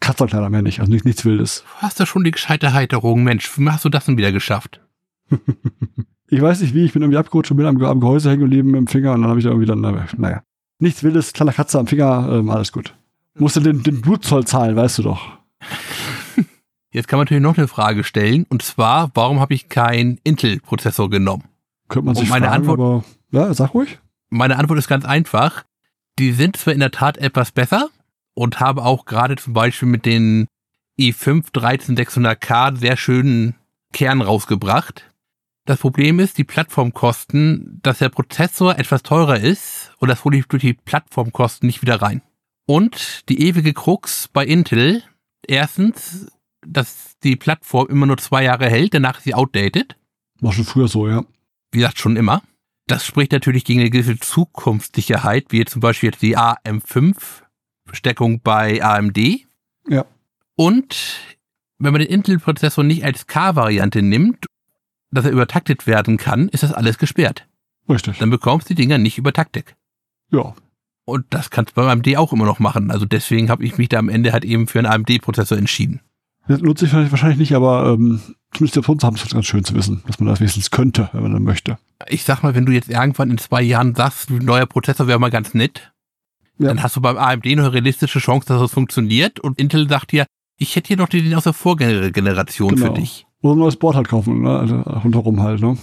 [0.00, 0.80] kratzt halt leider mehr nicht.
[0.80, 1.64] Also nicht, nichts Wildes.
[1.80, 3.24] Du hast da schon die gescheite Heiterung.
[3.24, 4.80] Mensch, wie hast du das denn wieder geschafft?
[6.30, 8.70] Ich weiß nicht wie, ich bin irgendwie abgerutscht und bin am, am Gehäuse hängen geblieben
[8.70, 10.42] mit dem Finger und dann habe ich da irgendwie dann, äh, naja.
[10.78, 12.94] Nichts Wildes, kleiner Katze am Finger, ähm, alles gut.
[13.34, 15.38] Musste den, den Blutzoll zahlen, weißt du doch.
[16.92, 18.46] Jetzt kann man natürlich noch eine Frage stellen.
[18.48, 21.44] Und zwar, warum habe ich keinen Intel-Prozessor genommen?
[21.88, 23.98] Könnte man Und sich meine fragen, Antwort- aber ja, sag ruhig.
[24.30, 25.64] Meine Antwort ist ganz einfach.
[26.18, 27.88] Die sind zwar in der Tat etwas besser
[28.34, 30.46] und haben auch gerade zum Beispiel mit den
[30.98, 33.54] i5 13600K sehr schönen
[33.92, 35.07] Kern rausgebracht.
[35.68, 40.46] Das Problem ist, die Plattformkosten, dass der Prozessor etwas teurer ist und das hole ich
[40.46, 42.22] durch die Plattformkosten nicht wieder rein.
[42.64, 45.02] Und die ewige Krux bei Intel,
[45.46, 46.32] erstens,
[46.66, 49.94] dass die Plattform immer nur zwei Jahre hält, danach ist sie outdated.
[50.40, 51.22] War schon früher so, ja.
[51.70, 52.42] Wie gesagt, schon immer.
[52.86, 59.18] Das spricht natürlich gegen eine gewisse Zukunftssicherheit, wie zum Beispiel jetzt die AM5-Steckung bei AMD.
[59.86, 60.06] Ja.
[60.56, 60.96] Und
[61.76, 64.46] wenn man den Intel-Prozessor nicht als K-Variante nimmt,
[65.10, 67.46] dass er übertaktet werden kann, ist das alles gesperrt.
[67.88, 68.18] Richtig.
[68.18, 69.74] Dann bekommst du die Dinger nicht über Taktik.
[70.30, 70.54] Ja.
[71.04, 72.90] Und das kannst du bei AMD auch immer noch machen.
[72.90, 76.00] Also deswegen habe ich mich da am Ende halt eben für einen AMD-Prozessor entschieden.
[76.48, 78.20] Das nutze ich wahrscheinlich nicht, aber ähm,
[78.52, 81.22] zumindest Option zu haben, ist ganz schön zu wissen, dass man das wenigstens könnte, wenn
[81.22, 81.78] man dann möchte.
[82.08, 85.18] Ich sag mal, wenn du jetzt irgendwann in zwei Jahren sagst, ein neuer Prozessor wäre
[85.18, 85.92] mal ganz nett,
[86.58, 86.68] Ja.
[86.68, 89.40] dann hast du beim AMD noch eine realistische Chance, dass das funktioniert.
[89.40, 90.26] Und Intel sagt dir,
[90.58, 92.86] ich hätte hier noch den aus der Vorgängergeneration Genau.
[92.94, 93.26] für dich.
[93.42, 94.58] Oder ein neues Board halt kaufen, ne?
[94.58, 95.76] Also rundherum halt, ne?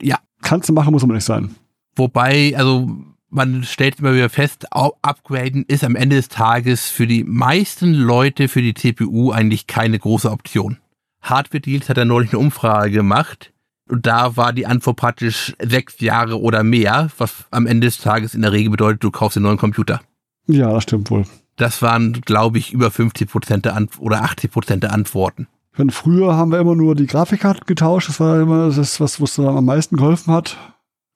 [0.00, 0.18] Ja.
[0.40, 1.54] Kannst du machen, muss aber nicht sein.
[1.94, 2.90] Wobei, also
[3.30, 8.48] man stellt immer wieder fest, upgraden ist am Ende des Tages für die meisten Leute
[8.48, 10.78] für die CPU eigentlich keine große Option.
[11.22, 13.52] Hardware Deals hat er neulich eine Umfrage gemacht
[13.88, 18.34] und da war die Antwort praktisch sechs Jahre oder mehr, was am Ende des Tages
[18.34, 20.00] in der Regel bedeutet, du kaufst einen neuen Computer.
[20.46, 21.24] Ja, das stimmt wohl.
[21.56, 25.46] Das waren, glaube ich, über 50 Prozent oder 80 Prozent der Antworten.
[25.72, 28.08] Ich meine, früher haben wir immer nur die Grafikkarte getauscht.
[28.08, 30.56] Das war immer das, was was dann am meisten geholfen hat.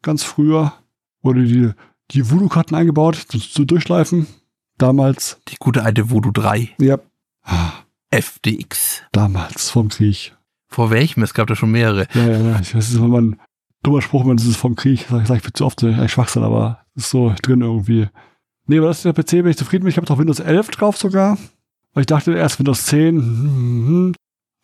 [0.02, 0.72] Ganz früher.
[1.22, 1.70] Oder die,
[2.12, 4.26] die Voodoo-Karten eingebaut, zu, zu durchschleifen.
[4.78, 5.40] Damals.
[5.48, 6.98] Die gute alte Voodoo 3 Ja.
[8.10, 9.02] FDX.
[9.12, 10.34] Damals, vom Krieg.
[10.68, 11.22] Vor welchem?
[11.22, 12.06] Es gab da schon mehrere.
[12.14, 12.60] Ja, ja, ja.
[12.60, 13.40] Ich weiß, das ist immer ein
[13.82, 15.06] dummer Spruch, wenn es ist vom Krieg.
[15.10, 18.08] Sag, sag ich viel zu oft, eigentlich Schwachsinn, aber es ist so drin irgendwie.
[18.66, 19.92] Nee, aber das ist der PC, bin ich zufrieden mit.
[19.92, 21.36] Ich habe doch Windows 11 drauf sogar.
[21.94, 23.16] Weil ich dachte erst Windows 10.
[23.16, 24.14] hm, hm, hm.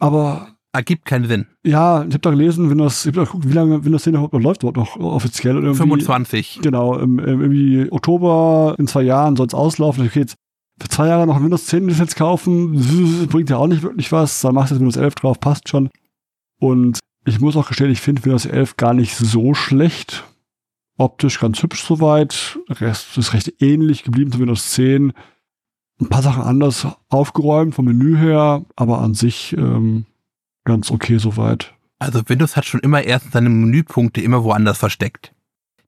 [0.03, 1.46] Aber Ergibt keinen Sinn.
[1.66, 4.32] ja, ich habe da gelesen, Windows, ich habe da geguckt, wie lange Windows 10 überhaupt
[4.32, 5.57] noch läuft, überhaupt noch offiziell.
[5.59, 6.61] Und irgendwie- 25.
[6.62, 10.07] Genau, im, im, irgendwie Oktober in zwei Jahren soll es auslaufen.
[10.07, 10.34] Okay, jetzt
[10.80, 14.40] für zwei Jahre noch Windows 10 Lizenz kaufen, bringt ja auch nicht wirklich was.
[14.40, 15.90] Dann machst du jetzt Windows 11 drauf, passt schon.
[16.59, 20.24] Und ich muss auch gestehen, ich finde Windows 11 gar nicht so schlecht.
[20.96, 22.59] Optisch ganz hübsch soweit.
[22.70, 25.12] Der Rest ist recht ähnlich geblieben zu Windows 10.
[26.03, 30.05] Ein paar Sachen anders aufgeräumt vom Menü her, aber an sich ähm,
[30.64, 31.74] ganz okay soweit.
[32.00, 35.32] Also Windows hat schon immer erst seine Menüpunkte immer woanders versteckt.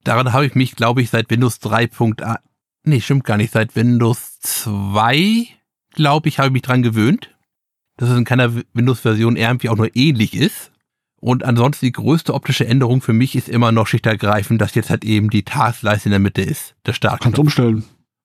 [0.05, 2.39] Daran habe ich mich, glaube ich, seit Windows 3.1,
[2.85, 5.49] nee, stimmt gar nicht, seit Windows 2,
[5.95, 7.35] glaube ich, habe ich mich dran gewöhnt,
[7.97, 10.71] dass es in keiner Windows-Version irgendwie auch nur ähnlich ist.
[11.17, 15.05] Und ansonsten die größte optische Änderung für mich ist immer noch schichtenergreifend, dass jetzt halt
[15.05, 17.39] eben die Taskleiste in der Mitte ist, der Kannst Startknopf.
[17.39, 17.85] umstellen,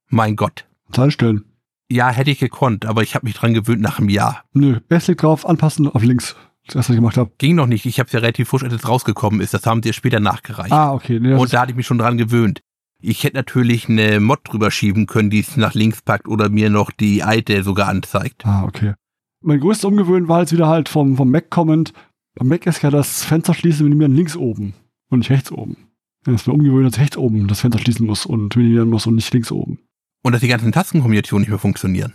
[0.09, 0.67] Mein Gott.
[0.85, 1.45] kannst einstellen.
[1.91, 4.43] Ja, hätte ich gekonnt, aber ich habe mich dran gewöhnt nach einem Jahr.
[4.53, 6.35] Nö, Rechtsklick drauf, anpassen, auf links.
[6.67, 7.31] Das erste, was ich gemacht habe.
[7.39, 7.85] Ging noch nicht.
[7.87, 9.53] Ich habe es ja relativ frisch, als es rausgekommen ist.
[9.55, 10.71] Das haben sie ja später nachgereicht.
[10.71, 11.19] Ah, okay.
[11.19, 12.61] Nee, das Und ist- da hatte ich mich schon dran gewöhnt.
[13.01, 16.69] Ich hätte natürlich eine Mod drüber schieben können, die es nach links packt oder mir
[16.69, 18.45] noch die alte sogar anzeigt.
[18.45, 18.93] ah, okay.
[19.41, 21.93] Mein größtes Umgewöhnen war jetzt wieder halt vom, vom Mac kommend.
[22.35, 24.73] Beim Mac ist ja das Fenster schließen minimieren links oben
[25.09, 25.77] und nicht rechts oben.
[26.25, 29.07] Wenn es mir umgewöhnt, dass ich rechts oben das Fenster schließen muss und minimieren muss
[29.07, 29.79] und nicht links oben.
[30.23, 32.13] Und dass die ganzen Tastenkombinationen nicht mehr funktionieren.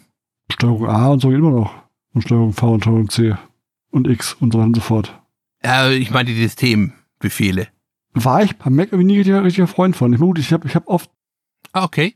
[0.52, 1.74] Steuerung A und so geht immer noch.
[2.12, 3.34] Und Steuerung V und Steuerung C.
[3.90, 5.20] Und X und so weiter und so fort.
[5.64, 7.68] Äh, ich meine die Systembefehle.
[8.12, 10.12] War ich beim Mac irgendwie nie richtiger, richtiger Freund von.
[10.12, 11.10] Ich, gut, ich habe ich hab oft
[11.72, 12.14] Ah, okay.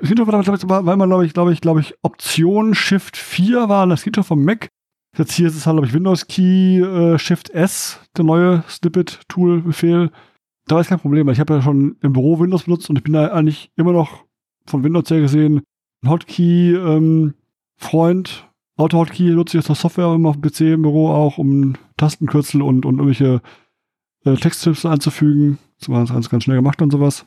[0.00, 3.68] War, glaub ich, war- weil man, glaube ich, glaube ich, glaube ich, Option Shift 4
[3.68, 4.68] war das Hinter vom Mac.
[5.18, 10.10] Jetzt hier ist es halt, glaube ich, Windows Key äh, Shift S, der neue Snippet-Tool-Befehl.
[10.68, 13.02] Da ist kein Problem, weil ich habe ja schon im Büro Windows benutzt und ich
[13.02, 14.24] bin da eigentlich immer noch
[14.66, 15.62] von Windows her gesehen
[16.02, 17.34] ein Hotkey-Freund.
[18.76, 22.60] Auto-Hotkey nutze ich jetzt noch Software immer auf dem PC im Büro auch, um Tastenkürzel
[22.62, 23.40] und, und irgendwelche
[24.24, 25.58] äh, Texttipps einzufügen.
[25.78, 27.24] Das war ganz, ganz schnell gemacht und sowas.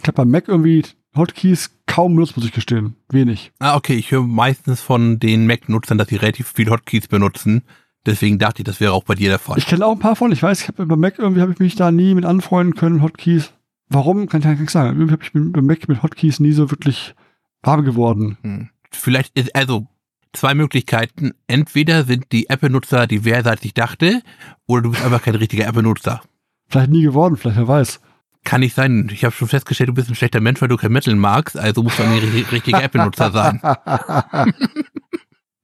[0.00, 0.84] Ich habe beim Mac irgendwie
[1.16, 2.96] Hotkeys kaum benutzt, muss ich gestehen.
[3.10, 3.52] Wenig.
[3.58, 3.94] Ah, okay.
[3.94, 7.62] Ich höre meistens von den Mac-Nutzern, dass sie relativ viel Hotkeys benutzen.
[8.06, 9.58] Deswegen dachte ich, das wäre auch bei dir der Fall.
[9.58, 10.32] Ich kenne auch ein paar von.
[10.32, 13.02] Ich weiß, ich habe beim Mac irgendwie habe ich mich da nie mit anfreunden können,
[13.02, 13.52] Hotkeys.
[13.90, 15.08] Warum, kann ich gar nicht sagen.
[15.20, 17.14] Ich mit, beim Mac mit Hotkeys nie so wirklich
[17.62, 18.36] warm geworden.
[18.42, 18.68] Hm.
[18.90, 19.86] Vielleicht ist, also,
[20.32, 21.32] zwei Möglichkeiten.
[21.46, 24.22] Entweder sind die Apple-Nutzer diverser, als ich dachte,
[24.66, 26.20] oder du bist einfach kein richtiger Apple-Nutzer.
[26.68, 28.00] Vielleicht nie geworden, vielleicht, wer weiß.
[28.44, 29.08] Kann nicht sein.
[29.12, 31.82] Ich habe schon festgestellt, du bist ein schlechter Mensch, weil du kein Metal magst, also
[31.82, 33.60] musst du ein ri- richtiger Apple-Nutzer sein.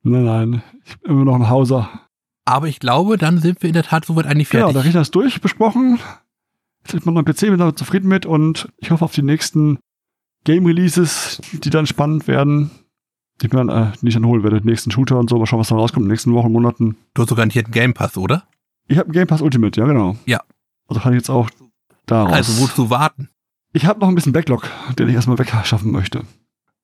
[0.03, 0.63] nein, nein.
[0.85, 1.89] Ich bin immer noch ein Hauser.
[2.47, 4.75] Aber ich glaube, dann sind wir in der Tat soweit eigentlich Genau, fertig.
[4.77, 5.99] der Rechner ist durch, besprochen.
[6.85, 9.79] Jetzt ist neuer PC, bin damit zufrieden mit und ich hoffe auf die nächsten
[10.45, 12.71] Game Releases, die dann spannend werden.
[13.41, 14.61] Die ich mir dann äh, nicht dann holen werde.
[14.65, 16.97] Nächsten Shooter und so, mal schauen, was dann rauskommt in den nächsten Wochen, Monaten.
[17.15, 18.45] du hast sogar einen Game Pass, oder?
[18.87, 20.17] Ich habe Game Pass Ultimate, ja genau.
[20.27, 20.43] Ja.
[20.87, 21.51] Also kann ich jetzt auch
[22.07, 22.33] daraus.
[22.33, 23.31] Also wozu warten?
[23.75, 26.23] ich habe noch ein bisschen Backlog, den ich erstmal wegschaffen möchte.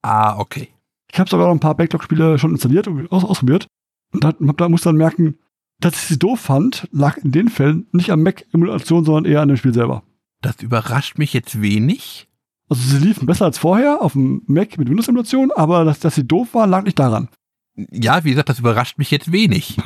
[0.03, 0.69] Ah, okay.
[1.13, 3.67] Ich habe sogar noch ein paar Backlog-Spiele schon installiert und aus ausprobiert.
[4.13, 5.39] Und da, da muss dann merken,
[5.81, 9.49] dass ich sie doof fand, lag in den Fällen nicht am Mac-Emulation, sondern eher an
[9.49, 10.03] dem Spiel selber.
[10.43, 12.29] Das überrascht mich jetzt wenig.
[12.69, 16.27] Also sie liefen besser als vorher auf dem Mac mit Windows-Emulation, aber dass, dass sie
[16.27, 17.29] doof waren, lag nicht daran.
[17.75, 19.77] Ja, wie gesagt, das überrascht mich jetzt wenig.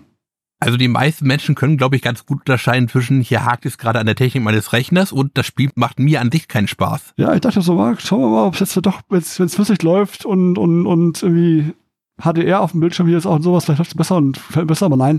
[0.60, 4.00] also die meisten Menschen können, glaube ich, ganz gut unterscheiden zwischen, hier hakt es gerade
[4.00, 7.14] an der Technik meines Rechners und das Spiel macht mir an sich keinen Spaß.
[7.16, 9.82] Ja, ich dachte so, mal, schauen wir mal, ob es jetzt doch, wenn es flüssig
[9.82, 11.74] läuft und, und, und irgendwie
[12.20, 14.66] HDR auf dem Bildschirm hier ist auch und sowas, vielleicht läuft es besser und fällt
[14.66, 15.18] besser, aber nein.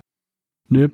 [0.69, 0.89] Nee.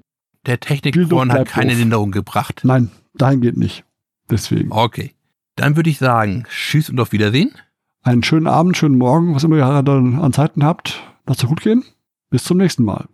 [0.45, 1.79] Der Technikforen hat keine doof.
[1.79, 2.61] Linderung gebracht.
[2.63, 3.83] Nein, dahin geht nicht.
[4.29, 4.71] Deswegen.
[4.71, 5.13] Okay.
[5.55, 7.51] Dann würde ich sagen, tschüss und auf Wiedersehen.
[8.01, 11.03] Einen schönen Abend, schönen Morgen, was immer ihr dann an Zeiten habt.
[11.27, 11.83] Lasst es gut gehen.
[12.29, 13.07] Bis zum nächsten Mal.